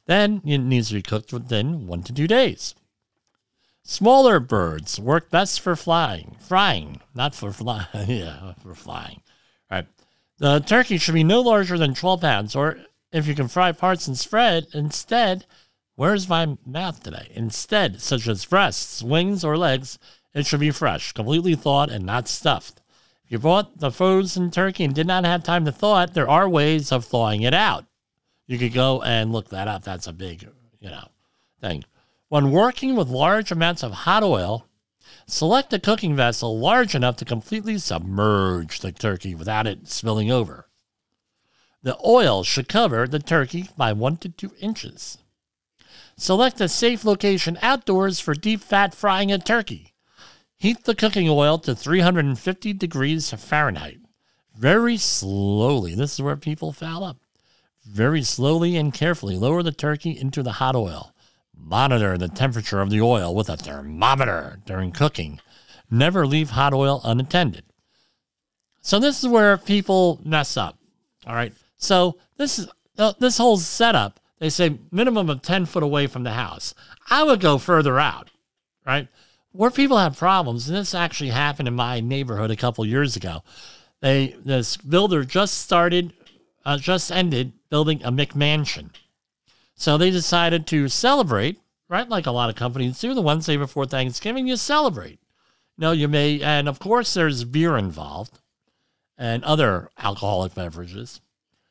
[0.06, 2.74] Then it needs to be cooked within one to two days.
[3.82, 7.86] Smaller birds work best for flying, frying, not for flying.
[8.08, 9.20] yeah, for flying.
[9.70, 9.86] Right.
[10.38, 12.79] The turkey should be no larger than 12 pounds, or
[13.11, 15.46] if you can fry parts and spread, instead,
[15.94, 17.31] where's my mouth today?
[17.35, 19.99] Instead, such as breasts, wings, or legs,
[20.35, 22.83] it should be fresh, completely thawed, and not stuffed.
[23.25, 26.29] If you bought the frozen turkey and did not have time to thaw it, there
[26.29, 27.87] are ways of thawing it out.
[28.46, 29.85] You could go and look that up.
[29.85, 30.46] That's a big,
[30.79, 31.09] you know,
[31.61, 31.85] thing.
[32.29, 34.66] When working with large amounts of hot oil,
[35.28, 40.68] Select a cooking vessel large enough to completely submerge the turkey without it spilling over.
[41.82, 45.18] The oil should cover the turkey by one to two inches.
[46.16, 49.94] Select a safe location outdoors for deep fat frying a turkey.
[50.56, 53.98] Heat the cooking oil to 350 degrees Fahrenheit.
[54.56, 55.94] Very slowly.
[55.94, 57.18] This is where people foul up.
[57.84, 61.12] Very slowly and carefully lower the turkey into the hot oil.
[61.57, 65.40] Monitor the temperature of the oil with a thermometer during cooking.
[65.90, 67.64] Never leave hot oil unattended.
[68.81, 70.79] So this is where people mess up.
[71.27, 71.53] All right.
[71.77, 74.21] So this is uh, this whole setup.
[74.38, 76.75] They say minimum of ten foot away from the house.
[77.11, 78.31] I would go further out.
[78.87, 79.09] Right.
[79.51, 83.42] Where people have problems, and this actually happened in my neighborhood a couple years ago.
[84.00, 86.13] They this builder just started,
[86.65, 88.90] uh, just ended building a McMansion
[89.77, 92.08] so they decided to celebrate, right?
[92.08, 95.20] Like a lot of companies do, the Wednesday before Thanksgiving, you celebrate.
[95.79, 98.40] No, you may, and of course, there's beer involved
[99.18, 101.20] and other alcoholic beverages.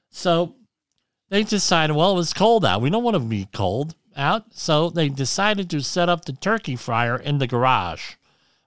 [0.09, 0.55] So
[1.29, 2.81] they decided, well, it was cold out.
[2.81, 4.53] We don't want to be cold out.
[4.53, 8.13] So they decided to set up the turkey fryer in the garage.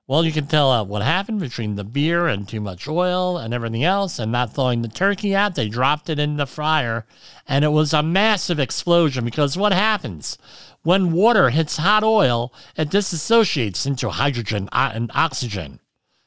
[0.09, 3.53] Well, you can tell uh, what happened between the beer and too much oil and
[3.53, 5.55] everything else, and not throwing the turkey out.
[5.55, 7.05] They dropped it in the fryer,
[7.47, 10.39] and it was a massive explosion because what happens?
[10.83, 15.79] When water hits hot oil, it disassociates into hydrogen uh, and oxygen,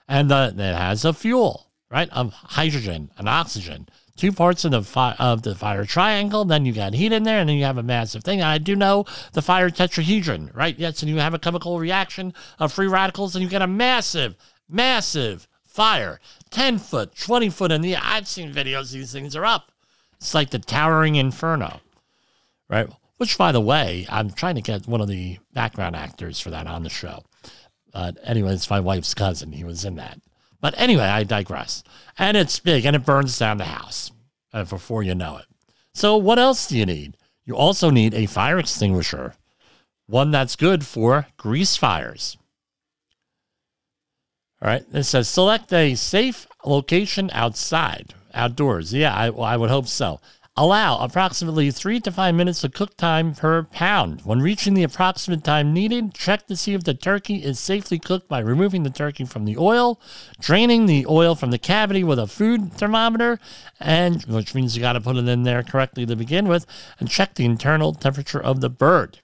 [0.07, 3.89] and the, it has a fuel, right, of hydrogen and oxygen.
[4.15, 6.45] Two parts of the fi- of the fire triangle.
[6.45, 8.41] Then you got heat in there, and then you have a massive thing.
[8.41, 10.77] I do know the fire tetrahedron, right?
[10.77, 14.35] Yes, and you have a chemical reaction of free radicals, and you get a massive,
[14.69, 17.95] massive fire, ten foot, twenty foot in the.
[17.95, 19.71] I've seen videos; these things are up.
[20.15, 21.81] It's like the towering inferno,
[22.69, 22.87] right?
[23.17, 26.67] Which, by the way, I'm trying to get one of the background actors for that
[26.67, 27.23] on the show.
[27.93, 29.51] But anyway, it's my wife's cousin.
[29.51, 30.19] He was in that.
[30.61, 31.83] But anyway, I digress.
[32.17, 34.11] And it's big and it burns down the house
[34.53, 35.45] uh, before you know it.
[35.93, 37.17] So, what else do you need?
[37.45, 39.33] You also need a fire extinguisher,
[40.05, 42.37] one that's good for grease fires.
[44.61, 48.93] All right, it says select a safe location outside, outdoors.
[48.93, 50.21] Yeah, I, well, I would hope so.
[50.57, 54.21] Allow approximately three to five minutes of cook time per pound.
[54.25, 58.27] When reaching the approximate time needed, check to see if the turkey is safely cooked
[58.27, 59.97] by removing the turkey from the oil,
[60.41, 63.39] draining the oil from the cavity with a food thermometer,
[63.79, 66.65] and which means you got to put it in there correctly to begin with,
[66.99, 69.19] and check the internal temperature of the bird.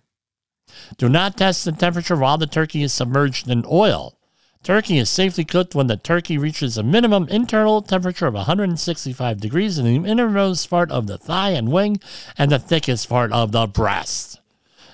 [0.98, 4.17] Do not test the temperature while the turkey is submerged in oil.
[4.64, 9.78] Turkey is safely cooked when the turkey reaches a minimum internal temperature of 165 degrees
[9.78, 12.00] in the innermost part of the thigh and wing
[12.38, 14.40] and the thickest part of the breast.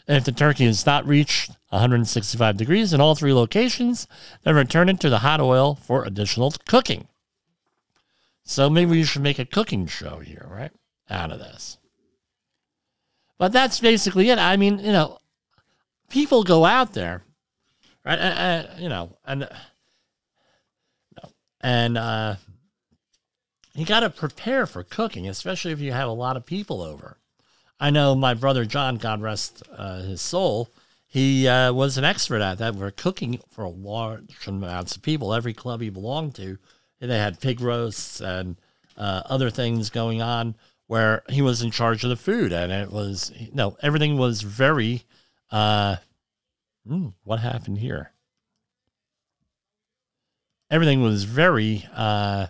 [0.08, 4.08] If the turkey has not reached 165 degrees in all three locations,
[4.44, 7.08] then return it to the hot oil for additional cooking.
[8.44, 10.72] So maybe we should make a cooking show here, right?
[11.10, 11.78] Out of this.
[13.38, 14.38] But that's basically it.
[14.38, 15.18] I mean, you know,
[16.10, 17.24] people go out there
[18.06, 18.20] right?
[18.20, 19.48] Uh, uh, you know, and uh,
[21.62, 22.36] and uh,
[23.74, 27.18] you got to prepare for cooking, especially if you have a lot of people over.
[27.80, 30.70] I know my brother John, God rest uh, his soul,
[31.08, 32.76] he uh, was an expert at that.
[32.76, 35.34] We're cooking for large amounts of people.
[35.34, 36.58] Every club he belonged to,
[37.00, 38.58] they had pig roasts and
[38.98, 40.56] uh, other things going on
[40.88, 44.42] where he was in charge of the food, and it was you know everything was
[44.42, 45.04] very
[45.52, 45.98] uh,
[46.88, 48.12] mm, what happened here?
[50.70, 52.48] Everything was very, uh,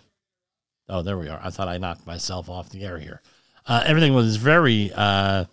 [0.87, 1.39] oh, there we are.
[1.43, 3.21] I thought I knocked myself off the air here.
[3.65, 5.45] Uh, everything was very uh,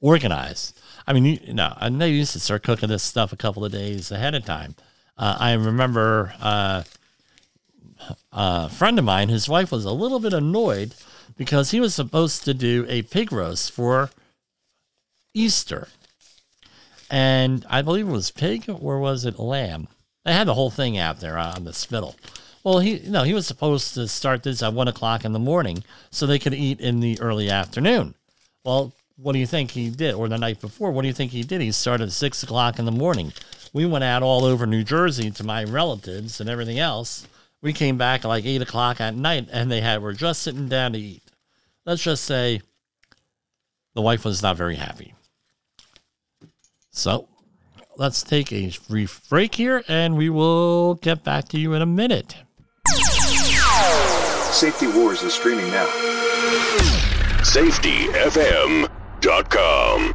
[0.00, 0.78] organized.
[1.06, 3.64] I mean, you, know, I know you used to start cooking this stuff a couple
[3.64, 4.74] of days ahead of time.
[5.16, 6.82] Uh, I remember uh,
[8.32, 10.94] a friend of mine, his wife was a little bit annoyed
[11.36, 14.10] because he was supposed to do a pig roast for
[15.34, 15.88] Easter
[17.12, 19.86] and I believe it was pig or was it lamb?
[20.24, 22.16] They had the whole thing out there uh, on the spittle.
[22.64, 25.38] Well, he you know he was supposed to start this at one o'clock in the
[25.38, 28.14] morning so they could eat in the early afternoon.
[28.64, 30.14] Well, what do you think he did?
[30.14, 31.60] Or the night before, what do you think he did?
[31.60, 33.32] He started at six o'clock in the morning.
[33.74, 37.26] We went out all over New Jersey to my relatives and everything else.
[37.60, 40.68] We came back at like eight o'clock at night, and they had were just sitting
[40.68, 41.22] down to eat.
[41.84, 42.62] Let's just say
[43.94, 45.14] the wife was not very happy.
[46.92, 47.28] So
[47.96, 51.86] let's take a brief break here and we will get back to you in a
[51.86, 52.36] minute.
[54.52, 55.86] Safety Wars is streaming now.
[57.42, 60.14] SafetyFM.com.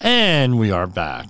[0.00, 1.28] And we are back.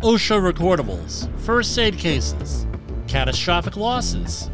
[0.00, 2.66] OSHA recordables, first aid cases,
[3.08, 4.50] catastrophic losses.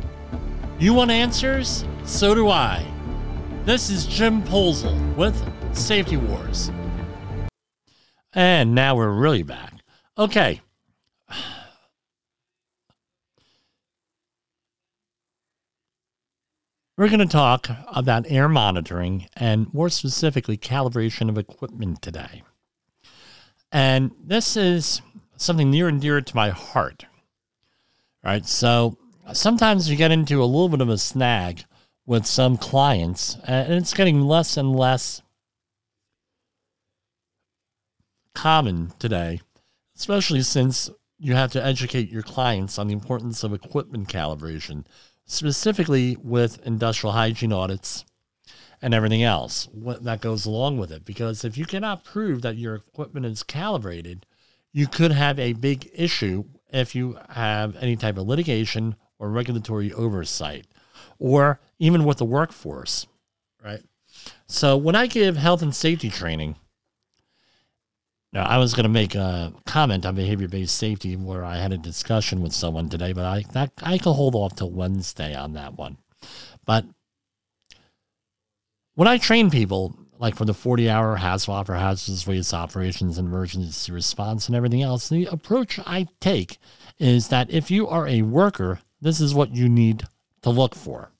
[0.78, 1.84] You want answers?
[2.04, 2.84] So do I.
[3.64, 5.36] This is Jim Posel with
[5.74, 6.70] Safety Wars.
[8.34, 9.74] And now we're really back.
[10.18, 10.60] Okay.
[16.98, 22.42] We're going to talk about air monitoring and more specifically calibration of equipment today.
[23.72, 25.00] And this is
[25.36, 27.06] something near and dear to my heart.
[28.22, 28.46] Right?
[28.46, 28.98] So
[29.32, 31.64] sometimes you get into a little bit of a snag
[32.04, 35.22] with some clients, and it's getting less and less
[38.34, 39.40] common today,
[39.96, 44.84] especially since you have to educate your clients on the importance of equipment calibration,
[45.24, 48.04] specifically with industrial hygiene audits
[48.82, 51.04] and everything else what that goes along with it.
[51.04, 54.26] Because if you cannot prove that your equipment is calibrated,
[54.72, 59.92] you could have a big issue if you have any type of litigation or regulatory
[59.92, 60.66] oversight,
[61.18, 63.06] or even with the workforce.
[63.62, 63.82] right?
[64.46, 66.56] So when I give health and safety training,
[68.32, 71.72] now I was going to make a comment on behavior based safety where I had
[71.72, 75.52] a discussion with someone today, but I that I can hold off till Wednesday on
[75.52, 75.98] that one.
[76.64, 76.86] But
[78.94, 83.28] when I train people, like for the 40 hour HAZWOP or hazardous waste operations and
[83.28, 86.58] emergency response and everything else, the approach I take
[86.98, 90.04] is that if you are a worker, this is what you need
[90.42, 91.12] to look for.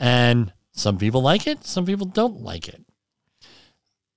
[0.00, 2.82] And some people like it, some people don't like it.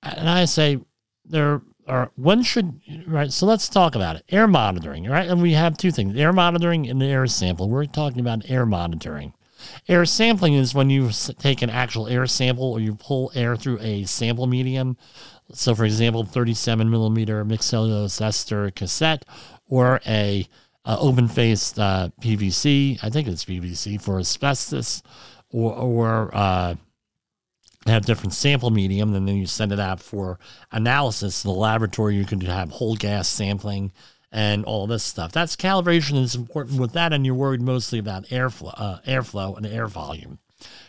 [0.02, 0.80] And I say
[1.26, 4.24] there are when should right so let's talk about it.
[4.30, 5.28] Air monitoring, right?
[5.28, 7.70] And we have two things, air monitoring and air sample.
[7.70, 9.34] We're talking about air monitoring.
[9.88, 13.80] Air sampling is when you take an actual air sample or you pull air through
[13.82, 14.98] a sample medium.
[15.52, 19.26] So, for example, 37 millimeter mixed cellulose ester cassette
[19.68, 20.48] or a
[20.86, 25.04] open faced uh, PVC, I think it's PVC for asbestos,
[25.52, 26.76] or, or uh,
[27.86, 30.40] have different sample medium, and then you send it out for
[30.72, 31.44] analysis.
[31.44, 33.92] In the laboratory, you can have whole gas sampling
[34.32, 35.32] and all this stuff.
[35.32, 39.66] That's calibration is important with that, and you're worried mostly about airflow, uh, airflow and
[39.66, 40.40] air volume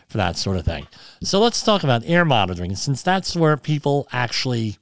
[0.07, 0.87] for that sort of thing.
[1.23, 4.77] So let's talk about air monitoring, since that's where people actually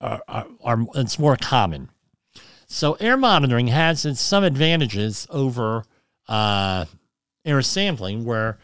[0.00, 1.88] are, are, are it's more common.
[2.66, 5.84] So air monitoring has some advantages over
[6.28, 6.86] uh,
[7.44, 8.58] air sampling, where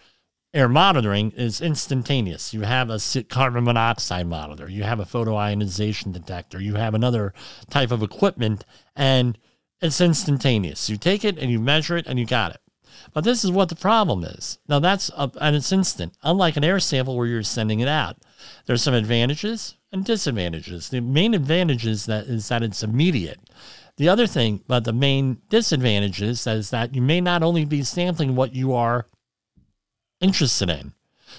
[0.52, 2.52] air monitoring is instantaneous.
[2.52, 2.98] You have a
[3.28, 7.32] carbon monoxide monitor, you have a photoionization detector, you have another
[7.68, 8.64] type of equipment,
[8.96, 9.38] and
[9.80, 10.90] it's instantaneous.
[10.90, 12.60] You take it and you measure it and you got it.
[13.14, 14.58] But this is what the problem is.
[14.68, 16.16] Now that's a, and it's instant.
[16.22, 18.16] Unlike an air sample where you're sending it out,
[18.66, 20.88] there's some advantages and disadvantages.
[20.88, 23.38] The main advantage is that is that it's immediate.
[23.96, 27.82] The other thing, but the main disadvantage is, is that you may not only be
[27.82, 29.06] sampling what you are
[30.20, 30.92] interested in.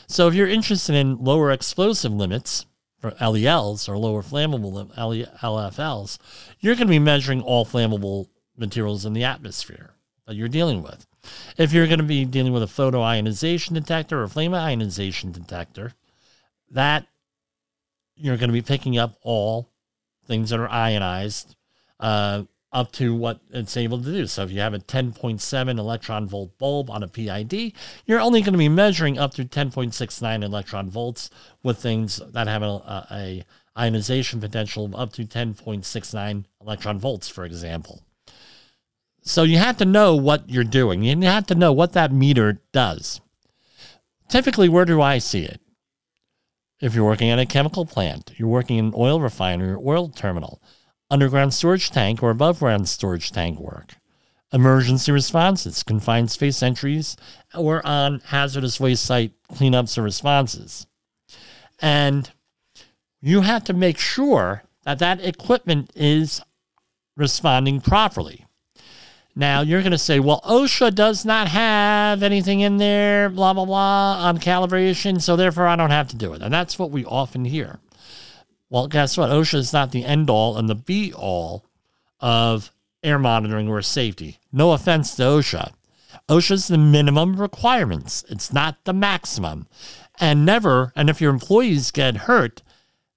[0.08, 2.66] So if you're interested in lower explosive limits
[3.00, 6.18] for LELs or lower flammable LFLs,
[6.60, 8.28] you're going to be measuring all flammable
[8.58, 9.92] materials in the atmosphere
[10.28, 11.06] that you're dealing with.
[11.58, 15.94] If you're going to be dealing with a photoionization detector or flame ionization detector,
[16.70, 17.06] that
[18.16, 19.70] you're going to be picking up all
[20.26, 21.56] things that are ionized
[22.00, 22.44] uh,
[22.74, 24.26] up to what it's able to do.
[24.28, 27.74] So if you have a 10.7 electron volt bulb on a PID,
[28.06, 31.30] you're only going to be measuring up to 10.69 electron volts
[31.64, 33.46] with things that have a, a,
[33.78, 38.04] ionization potential of up to 10.69 electron volts, for example.
[39.22, 41.04] So you have to know what you're doing.
[41.04, 43.22] You have to know what that meter does.
[44.28, 45.62] Typically, where do I see it?
[46.82, 50.10] If you're working at a chemical plant, you're working in an oil refinery or oil
[50.10, 50.62] terminal,
[51.12, 53.95] underground storage tank or above ground storage tank work,
[54.51, 57.16] emergency responses, confined space entries,
[57.53, 60.88] or on hazardous waste site cleanups or responses.
[61.80, 62.32] And
[63.22, 66.41] you have to make sure that that equipment is
[67.16, 68.45] responding properly.
[69.36, 73.66] Now, you're going to say, well, OSHA does not have anything in there, blah, blah,
[73.66, 76.41] blah, on calibration, so therefore I don't have to do it.
[76.41, 77.80] And that's what we often hear.
[78.72, 79.30] Well, guess what?
[79.30, 81.66] OSHA is not the end all and the be all
[82.22, 82.72] of
[83.04, 84.40] air monitoring or safety.
[84.50, 85.74] No offense to OSHA.
[86.30, 89.68] OSHA is the minimum requirements, it's not the maximum.
[90.22, 92.64] And never, and if your employees get hurt,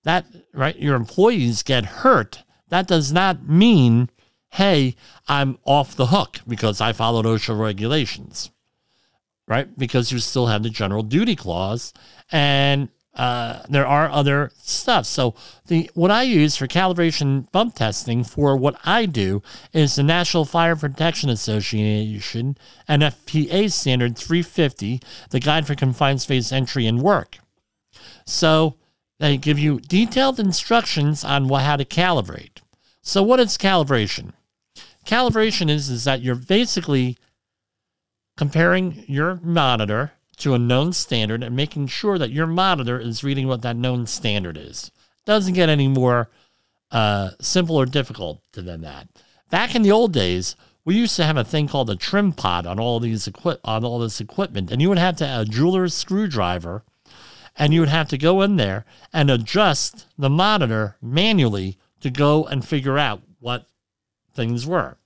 [0.02, 4.10] that, right, your employees get hurt, that does not mean,
[4.50, 4.96] hey,
[5.28, 8.50] I'm off the hook because I followed OSHA regulations,
[9.46, 9.78] right?
[9.78, 11.92] Because you still have the general duty clause.
[12.32, 15.06] And uh, there are other stuff.
[15.06, 15.34] So
[15.68, 19.42] the what I use for calibration bump testing for what I do
[19.72, 22.56] is the National Fire Protection Association
[22.88, 25.00] NFPA standard 350,
[25.30, 27.38] the guide for confined space entry and work.
[28.26, 28.76] So
[29.20, 32.62] they give you detailed instructions on what, how to calibrate.
[33.00, 34.32] So what is calibration?
[35.06, 37.16] Calibration is, is that you're basically
[38.36, 43.46] comparing your monitor to a known standard and making sure that your monitor is reading
[43.46, 44.90] what that known standard is.
[45.24, 46.30] Doesn't get any more
[46.90, 49.08] uh, simple or difficult than that.
[49.50, 52.66] Back in the old days, we used to have a thing called a trim pot
[52.66, 55.50] on all these equip on all this equipment, and you would have to have a
[55.50, 56.84] jeweler's screwdriver,
[57.56, 62.44] and you would have to go in there and adjust the monitor manually to go
[62.44, 63.66] and figure out what
[64.34, 64.98] things were.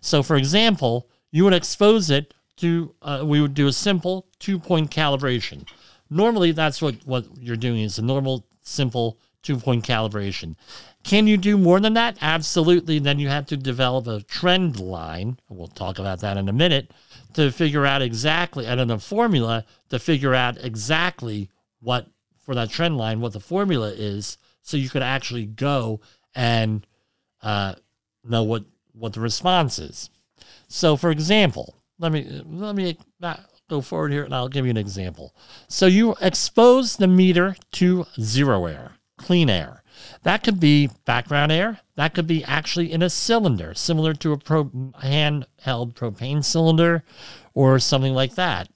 [0.00, 4.58] So, for example, you would expose it to uh, we would do a simple two
[4.58, 5.66] point calibration.
[6.10, 10.56] Normally, that's what what you're doing is a normal simple two point calibration.
[11.04, 12.18] Can you do more than that?
[12.20, 12.98] Absolutely.
[12.98, 15.38] Then you have to develop a trend line.
[15.48, 16.90] We'll talk about that in a minute
[17.34, 21.48] to figure out exactly, and then a formula to figure out exactly
[21.80, 22.06] what
[22.44, 26.00] for that trend line, what the formula is, so you could actually go
[26.34, 26.86] and
[27.42, 27.74] uh,
[28.24, 30.10] know what what the response is.
[30.68, 32.98] So, for example, let me let me
[33.72, 35.34] go forward here, and I'll give you an example.
[35.66, 39.82] So you expose the meter to zero air, clean air.
[40.24, 41.80] That could be background air.
[41.94, 47.02] That could be actually in a cylinder, similar to a pro- handheld propane cylinder
[47.54, 48.68] or something like that.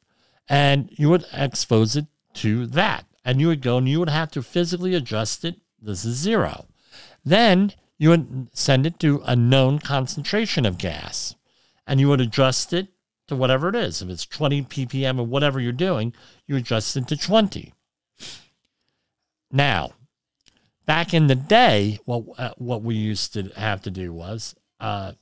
[0.49, 3.05] And you would expose it to that.
[3.25, 5.57] And you would go and you would have to physically adjust it.
[5.83, 6.67] This is zero.
[7.25, 11.35] Then you would send it to a known concentration of gas
[11.87, 12.89] and you would adjust it
[13.29, 14.03] to whatever it is.
[14.03, 16.13] If it's 20 ppm or whatever you're doing,
[16.47, 17.73] you adjust it to 20.
[19.51, 19.93] Now,
[20.87, 25.13] back in the day, what uh, what we used to have to do was uh,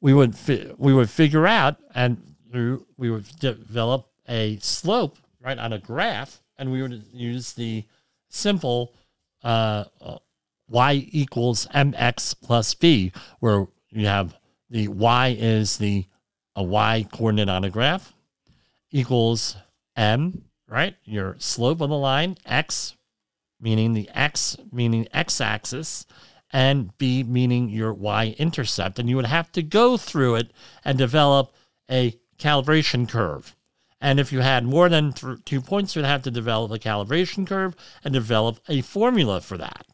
[0.00, 5.72] we would fi- we would figure out and we would develop a slope right on
[5.72, 7.84] a graph, and we would use the
[8.28, 8.92] simple
[9.42, 9.84] uh,
[10.68, 14.36] y equals mx plus b, where you have
[14.68, 16.06] the y is the
[16.60, 18.12] a y coordinate on a graph
[18.90, 19.56] equals
[19.96, 20.94] m, right?
[21.04, 22.96] Your slope of the line, x
[23.58, 26.04] meaning the x meaning x axis,
[26.52, 28.98] and b meaning your y intercept.
[28.98, 30.50] And you would have to go through it
[30.84, 31.54] and develop
[31.90, 33.56] a calibration curve.
[34.02, 37.46] And if you had more than th- two points, you'd have to develop a calibration
[37.46, 39.86] curve and develop a formula for that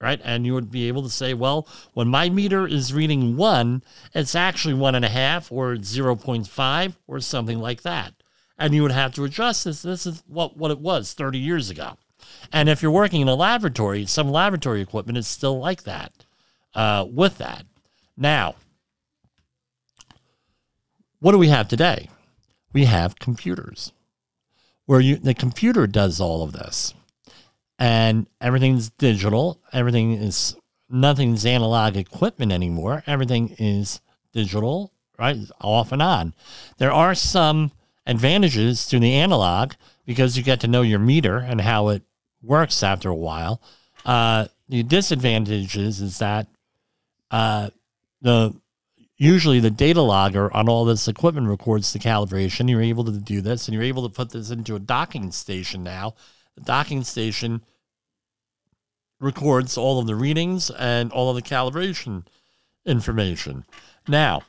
[0.00, 0.20] right?
[0.22, 3.82] And you would be able to say, well, when my meter is reading one,
[4.14, 8.14] it's actually one and a half or 0.5 or something like that.
[8.58, 9.82] And you would have to adjust this.
[9.82, 11.96] This is what, what it was 30 years ago.
[12.52, 16.12] And if you're working in a laboratory, some laboratory equipment is still like that
[16.74, 17.64] uh, with that.
[18.16, 18.56] Now,
[21.20, 22.08] what do we have today?
[22.72, 23.92] We have computers
[24.86, 26.94] where you, the computer does all of this
[27.78, 29.60] and everything's digital.
[29.72, 30.56] Everything is
[30.88, 33.04] nothing's analog equipment anymore.
[33.06, 34.00] Everything is
[34.32, 35.36] digital, right?
[35.60, 36.34] Off and on.
[36.78, 37.72] There are some
[38.06, 39.72] advantages to the analog
[40.06, 42.02] because you get to know your meter and how it
[42.42, 43.60] works after a while.
[44.04, 46.46] Uh, the disadvantages is that
[47.30, 47.70] uh,
[48.22, 48.54] the
[49.16, 52.70] usually the data logger on all this equipment records the calibration.
[52.70, 55.82] You're able to do this, and you're able to put this into a docking station
[55.82, 56.14] now
[56.58, 57.62] the docking station
[59.20, 62.26] records all of the readings and all of the calibration
[62.86, 63.64] information.
[64.06, 64.42] Now,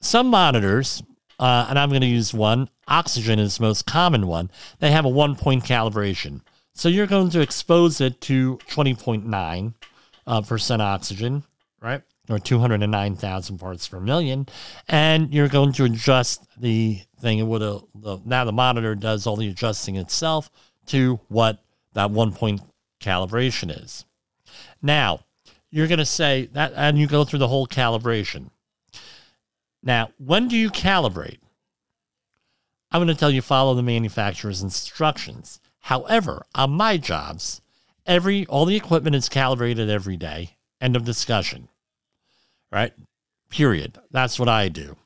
[0.00, 1.02] some monitors,
[1.38, 5.04] uh, and I'm going to use one, oxygen is the most common one, they have
[5.04, 6.40] a one point calibration.
[6.74, 9.74] So you're going to expose it to 20.9
[10.26, 11.44] uh, percent oxygen,
[11.80, 12.02] right?
[12.30, 14.46] Or 209,000 parts per million.
[14.88, 17.42] And you're going to adjust the thing.
[17.42, 20.50] A, the, now the monitor does all the adjusting itself
[20.86, 21.62] to what
[21.94, 22.60] that one point
[23.00, 24.04] calibration is.
[24.80, 25.20] Now,
[25.70, 28.50] you're going to say that, and you go through the whole calibration.
[29.82, 31.38] Now, when do you calibrate?
[32.90, 35.60] I'm going to tell you follow the manufacturer's instructions.
[35.80, 37.62] However, on my jobs,
[38.06, 40.56] every all the equipment is calibrated every day.
[40.80, 41.68] End of discussion.
[42.70, 42.92] Right?
[43.48, 43.98] Period.
[44.10, 44.96] That's what I do.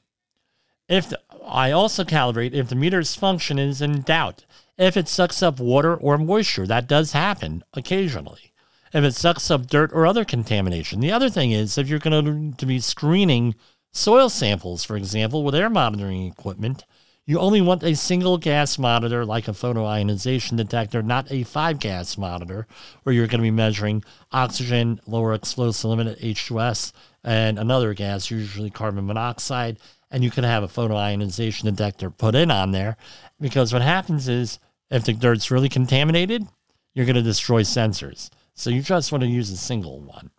[0.88, 4.44] If the, I also calibrate if the meter's function is in doubt
[4.78, 6.66] if it sucks up water or moisture.
[6.66, 8.52] That does happen occasionally.
[8.92, 11.00] If it sucks up dirt or other contamination.
[11.00, 13.54] The other thing is if you're going to be screening
[13.92, 16.84] soil samples, for example, with air monitoring equipment,
[17.28, 22.16] you only want a single gas monitor like a photoionization detector, not a five gas
[22.16, 22.68] monitor
[23.02, 26.92] where you're going to be measuring oxygen, lower explosive limit H2S,
[27.24, 29.78] and another gas, usually carbon monoxide.
[30.10, 32.96] And you can have a photoionization detector put in on there
[33.40, 34.58] because what happens is
[34.90, 36.46] if the dirt's really contaminated,
[36.94, 38.30] you're going to destroy sensors.
[38.54, 40.30] So you just want to use a single one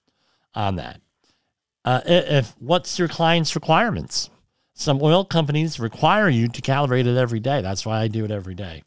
[0.55, 1.01] on that.
[1.85, 4.29] Uh, if what's your client's requirements?
[4.73, 7.61] Some oil companies require you to calibrate it every day.
[7.61, 8.83] That's why I do it every day.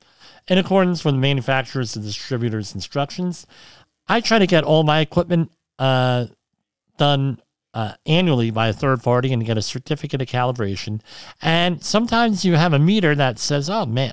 [0.49, 3.47] In accordance with the manufacturer's and distributor's instructions,
[4.09, 6.27] I try to get all my equipment uh,
[6.97, 7.41] done
[7.75, 11.01] uh, annually by a third party and get a certificate of calibration.
[11.41, 14.13] And sometimes you have a meter that says, oh man,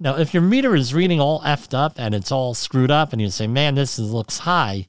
[0.00, 3.20] now, if your meter is reading all effed up and it's all screwed up and
[3.20, 4.86] you say, man, this is, looks high,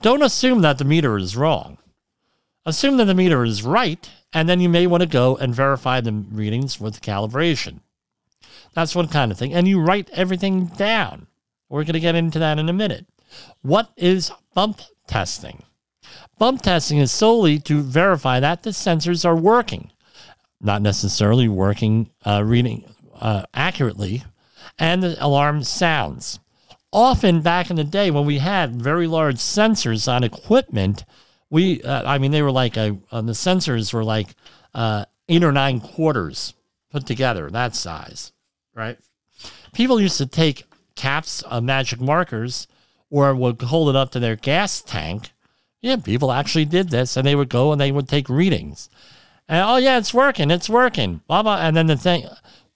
[0.00, 1.78] don't assume that the meter is wrong.
[2.64, 6.00] Assume that the meter is right, and then you may want to go and verify
[6.00, 7.80] the readings with calibration.
[8.72, 9.52] That's one kind of thing.
[9.52, 11.26] And you write everything down.
[11.68, 13.06] We're going to get into that in a minute.
[13.62, 15.64] What is bump testing?
[16.42, 19.92] Bump testing is solely to verify that the sensors are working,
[20.60, 22.82] not necessarily working, uh, reading
[23.14, 24.24] uh, accurately
[24.76, 26.40] and the alarm sounds.
[26.92, 31.04] often back in the day when we had very large sensors on equipment,
[31.48, 34.34] we, uh, I mean, they were like a, uh, the sensors were like
[34.74, 36.54] uh, eight or nine quarters
[36.90, 38.32] put together, that size,
[38.74, 38.98] right?
[39.72, 40.64] People used to take
[40.96, 42.66] caps of magic markers
[43.10, 45.30] or would hold it up to their gas tank.
[45.82, 48.88] Yeah, people actually did this and they would go and they would take readings.
[49.48, 51.58] And oh, yeah, it's working, it's working, blah, blah.
[51.58, 52.28] And then the thing,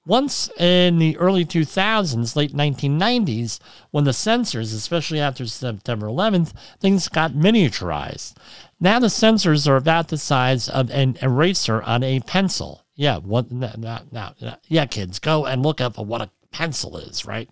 [0.04, 3.61] once in the early 2000s, late 1990s,
[3.92, 8.34] when the sensors, especially after September 11th, things got miniaturized.
[8.80, 12.84] Now the sensors are about the size of an eraser on a pencil.
[12.96, 13.52] Yeah, what?
[13.52, 14.34] Now, now,
[14.68, 17.48] yeah, kids, go and look up what a pencil is, right?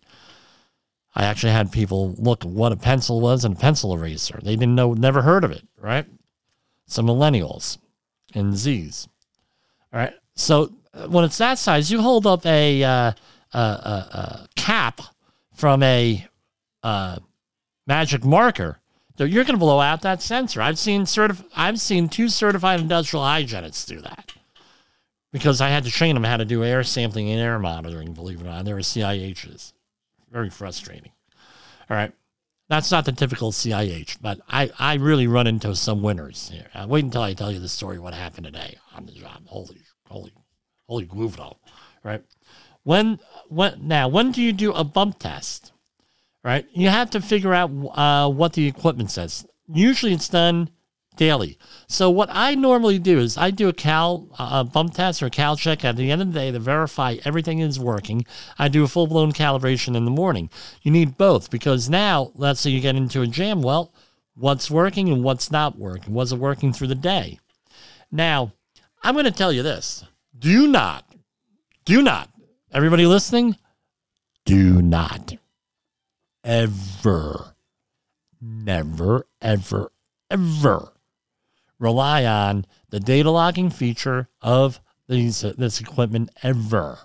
[1.15, 4.41] I actually had people look what a pencil was and a pencil eraser.
[4.43, 6.07] They didn't know, never heard of it, right?
[6.87, 7.79] Some millennials
[8.35, 9.09] and Z's.
[9.93, 10.13] All right.
[10.35, 10.73] So
[11.09, 13.13] when it's that size, you hold up a, uh,
[13.53, 15.01] a, a, a cap
[15.55, 16.27] from a
[16.83, 17.19] uh,
[17.87, 18.81] magic marker,
[19.17, 20.61] so you're going to blow out that sensor.
[20.61, 24.33] I've seen certif- I've seen two certified industrial hygienists do that
[25.33, 28.13] because I had to train them how to do air sampling and air monitoring.
[28.13, 29.74] Believe it or not, they were CIHs.
[30.35, 31.13] Very frustrating.
[31.89, 32.13] All right.
[32.69, 36.67] That's not the typical CIH, but I, I really run into some winners here.
[36.89, 39.47] Wait until I tell you the story what happened today on the job.
[39.47, 40.33] Holy, holy
[40.89, 41.57] Holy Guvno,
[42.03, 42.25] right?
[42.83, 45.73] When, when, now, when do you do a bump test,
[46.43, 46.67] right?
[46.73, 49.47] You have to figure out uh, what the equipment says.
[49.73, 50.69] Usually it's done
[51.17, 51.59] daily.
[51.87, 55.31] So what I normally do is I do a cal uh, bump test or a
[55.31, 58.25] cal check at the end of the day to verify everything is working.
[58.59, 60.51] I do a full blown calibration in the morning.
[60.83, 63.63] You need both because now let's say you get into a jam.
[63.63, 63.93] Well,
[64.35, 66.15] what's working and what's not working?
[66.15, 67.39] Was it working through the day?
[68.11, 68.53] Now,
[69.03, 70.05] I'm going to tell you this
[70.39, 71.05] do not,
[71.85, 72.31] do not,
[72.73, 73.57] everybody listening,
[74.45, 75.35] do not
[76.43, 77.55] ever,
[78.41, 79.91] never, ever,
[80.31, 80.94] ever
[81.79, 86.99] rely on the data logging feature of these this equipment ever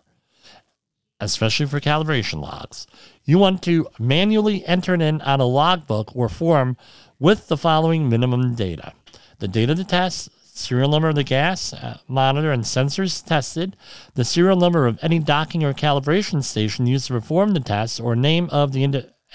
[1.19, 2.87] especially for calibration logs.
[3.25, 6.77] You want to manually enter it in on a logbook or form
[7.19, 8.93] with the following minimum data.
[9.39, 13.77] The data to test serial number of the gas uh, monitor and sensors tested,
[14.15, 18.15] the serial number of any docking or calibration station used to perform the test, or
[18.15, 18.83] name of the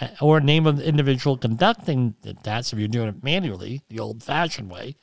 [0.01, 4.01] Uh, or name of the individual conducting the test if you're doing it manually, the
[4.01, 4.97] old-fashioned way.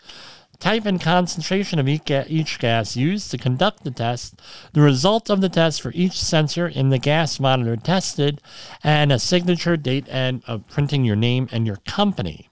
[0.60, 4.40] Type and concentration of each, each gas used to conduct the test,
[4.74, 8.42] the result of the test for each sensor in the gas monitor tested,
[8.84, 12.50] and a signature date and of printing your name and your company.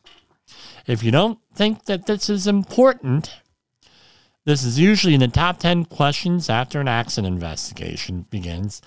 [0.87, 3.31] If you don't think that this is important,
[4.45, 8.81] this is usually in the top 10 questions after an accident investigation begins.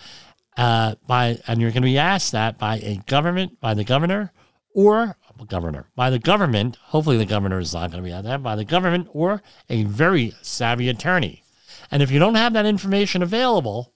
[0.57, 4.33] Uh, by and you're going to be asked that by a government, by the governor,
[4.75, 6.77] or governor, by the government.
[6.77, 8.43] Hopefully, the governor is not going to be at that.
[8.43, 11.43] By the government or a very savvy attorney.
[11.91, 13.93] And if you don't have that information available,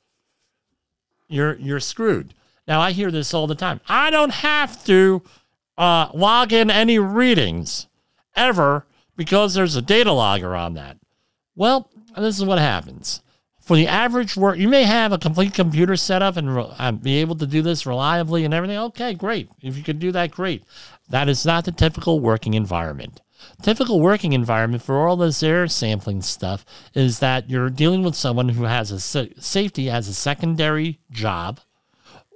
[1.29, 2.35] you're you're screwed.
[2.67, 3.81] Now I hear this all the time.
[3.89, 5.23] I don't have to
[5.79, 7.87] uh, log in any readings
[8.35, 8.87] ever
[9.17, 10.99] because there's a data logger on that.
[11.55, 13.23] Well, this is what happens.
[13.67, 17.35] For the average work, you may have a complete computer setup and uh, be able
[17.35, 18.79] to do this reliably and everything.
[18.79, 19.51] Okay, great.
[19.61, 20.63] If you can do that, great.
[21.09, 23.23] That is not the typical working environment.
[23.63, 26.65] Typical working environment for all this air sampling stuff
[26.95, 31.59] is that you're dealing with someone who has a safety as a secondary job,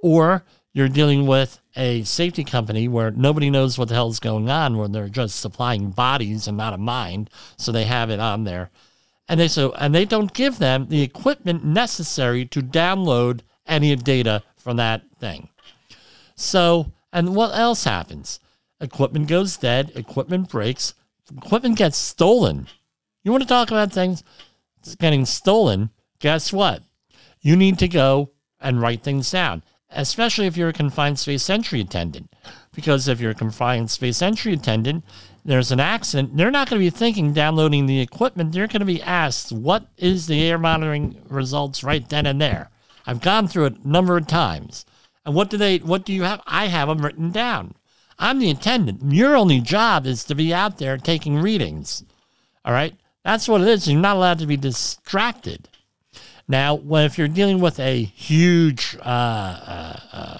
[0.03, 4.49] or you're dealing with a safety company where nobody knows what the hell is going
[4.49, 8.43] on, where they're just supplying bodies and not a mind, so they have it on
[8.43, 8.69] there
[9.31, 14.43] and they so and they don't give them the equipment necessary to download any data
[14.57, 15.47] from that thing.
[16.35, 18.41] So, and what else happens?
[18.81, 20.95] Equipment goes dead, equipment breaks,
[21.33, 22.67] equipment gets stolen.
[23.23, 24.21] You want to talk about things
[24.99, 25.91] getting stolen?
[26.19, 26.83] Guess what?
[27.39, 31.81] You need to go and write things down, especially if you're a confined space entry
[31.81, 32.31] attendant.
[32.73, 35.03] Because if you're a confined space entry attendant,
[35.43, 38.51] there's an accident, they're not going to be thinking downloading the equipment.
[38.51, 42.69] They're going to be asked, what is the air monitoring results right then and there?
[43.05, 44.85] I've gone through it a number of times.
[45.25, 46.41] And what do they, what do you have?
[46.45, 47.73] I have them written down.
[48.19, 49.11] I'm the attendant.
[49.11, 52.03] Your only job is to be out there taking readings.
[52.63, 52.95] All right.
[53.23, 53.87] That's what it is.
[53.87, 55.67] You're not allowed to be distracted.
[56.51, 60.37] Now, when, if you're dealing with a huge uh, uh, uh,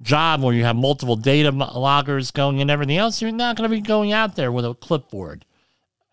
[0.00, 3.76] job where you have multiple data loggers going and everything else, you're not going to
[3.76, 5.44] be going out there with a clipboard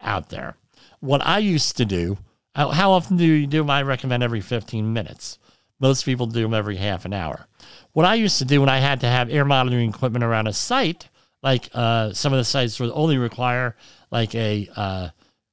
[0.02, 0.58] out there.
[1.00, 2.18] What I used to do,
[2.54, 3.70] how often do you do them?
[3.70, 5.40] I recommend every 15 minutes.
[5.80, 7.48] Most people do them every half an hour.
[7.94, 10.54] what I used to do when I had to have air monitoring equipment around a
[10.54, 11.08] site,
[11.42, 13.78] like uh, some of the sites would only require
[14.12, 15.10] like a, uh,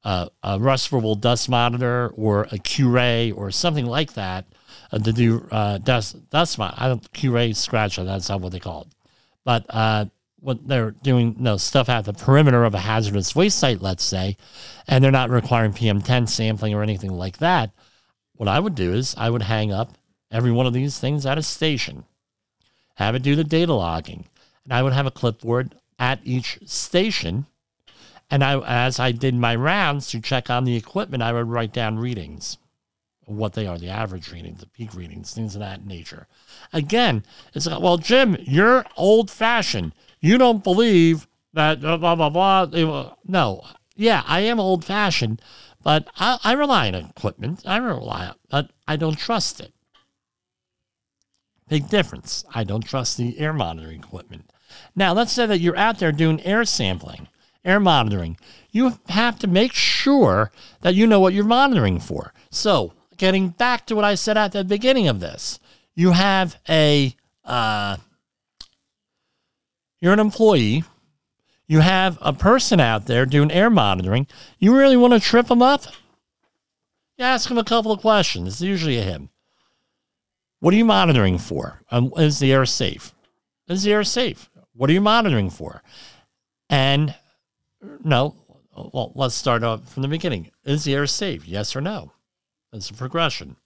[0.09, 4.47] a, a rustful dust monitor or a Q-ray or something like that
[4.91, 6.59] uh, to do uh, dust dust.
[6.59, 8.05] I don't Q-ray scratcher.
[8.05, 8.89] That's not what they call it.
[9.45, 10.07] But uh,
[10.41, 14.03] what they're doing, you know, stuff at the perimeter of a hazardous waste site, let's
[14.03, 14.39] say,
[14.87, 17.71] and they're not requiring PM10 sampling or anything like that.
[18.35, 19.93] What I would do is I would hang up
[20.31, 22.05] every one of these things at a station,
[22.95, 24.25] have it do the data logging,
[24.65, 27.45] and I would have a clipboard at each station.
[28.31, 31.73] And I, as I did my rounds to check on the equipment, I would write
[31.73, 32.59] down readings,
[33.25, 36.27] what they are, the average readings, the peak readings, things of that nature.
[36.73, 37.25] Again,
[37.55, 39.93] it's like, well, Jim, you're old fashioned.
[40.21, 43.15] You don't believe that blah, blah, blah, blah.
[43.27, 43.65] No,
[43.97, 45.41] yeah, I am old fashioned,
[45.83, 47.63] but I, I rely on equipment.
[47.67, 49.73] I rely on but I don't trust it.
[51.69, 52.45] Big difference.
[52.55, 54.51] I don't trust the air monitoring equipment.
[54.97, 57.29] Now, let's say that you're out there doing air sampling,
[57.69, 58.37] air monitoring.
[58.71, 60.51] You have to make sure
[60.81, 62.33] that you know what you're monitoring for.
[62.51, 65.61] So, getting back to what I said at the beginning of this,
[65.95, 67.15] you have a
[67.45, 67.97] uh,
[70.01, 70.85] you're an employee.
[71.67, 74.27] You have a person out there doing air monitoring.
[74.59, 75.83] You really want to trip them up?
[77.19, 78.49] You ask him a couple of questions.
[78.49, 79.29] It's usually a him.
[80.61, 81.83] What are you monitoring for?
[81.91, 83.15] Um, is the air safe?
[83.69, 84.51] Is the air safe?
[84.73, 85.83] What are you monitoring for?
[86.71, 87.15] And
[88.05, 88.35] no,
[88.75, 90.51] well, let's start off from the beginning.
[90.65, 91.47] Is the air safe?
[91.47, 92.13] Yes or no?
[92.73, 93.57] That's a progression.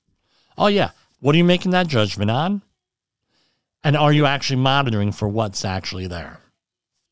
[0.57, 0.91] Oh, yeah.
[1.21, 2.63] What are you making that judgment on?
[3.85, 6.41] And are you actually monitoring for what's actually there?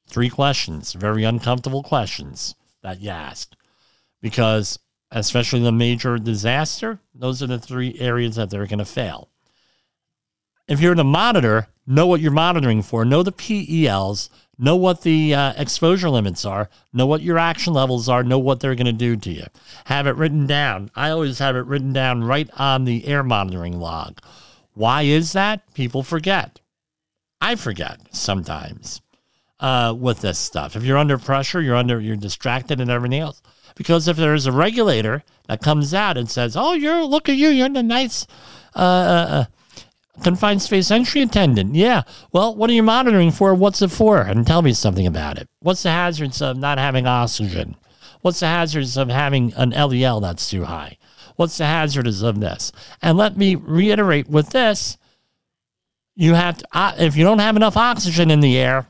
[0.06, 3.56] Three questions, very uncomfortable questions that you asked.
[4.20, 4.78] Because,
[5.10, 9.30] especially the major disaster, those are the three areas that they're going to fail
[10.70, 14.30] if you're to monitor, know what you're monitoring for, know the PELs,
[14.60, 18.60] know what the uh, exposure limits are, know what your action levels are, know what
[18.60, 19.46] they're going to do to you.
[19.86, 20.90] Have it written down.
[20.94, 24.20] I always have it written down right on the air monitoring log.
[24.74, 25.72] Why is that?
[25.74, 26.60] People forget.
[27.40, 29.00] I forget sometimes
[29.60, 30.76] uh, with this stuff.
[30.76, 33.40] If you're under pressure, you're under, you're distracted and everything else.
[33.76, 37.48] Because if there's a regulator that comes out and says, "Oh, you're look at you,
[37.48, 38.26] you're in a nice."
[38.74, 39.44] Uh, uh, uh
[40.22, 41.74] Confined space entry attendant.
[41.74, 42.02] Yeah.
[42.32, 43.54] Well, what are you monitoring for?
[43.54, 44.20] What's it for?
[44.20, 45.48] And tell me something about it.
[45.60, 47.76] What's the hazards of not having oxygen?
[48.20, 50.98] What's the hazards of having an LEL that's too high?
[51.36, 52.70] What's the hazards of this?
[53.00, 54.98] And let me reiterate with this
[56.20, 58.86] you have to, uh, if you don't have enough oxygen in the air,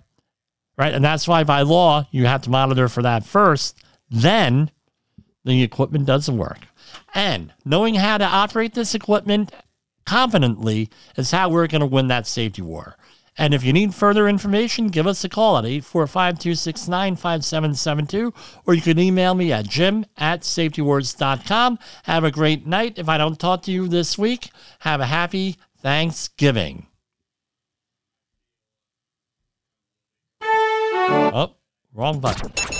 [0.76, 0.92] right?
[0.92, 4.70] And that's why by law you have to monitor for that first, then
[5.44, 6.58] the equipment doesn't work.
[7.14, 9.52] And knowing how to operate this equipment
[10.04, 12.96] confidently is how we're going to win that safety war.
[13.38, 18.34] And if you need further information, give us a call at 845 269 5772,
[18.66, 21.78] or you can email me at jim at safetywars.com.
[22.04, 22.98] Have a great night.
[22.98, 26.86] If I don't talk to you this week, have a happy Thanksgiving.
[30.42, 31.54] Oh,
[31.94, 32.79] wrong button.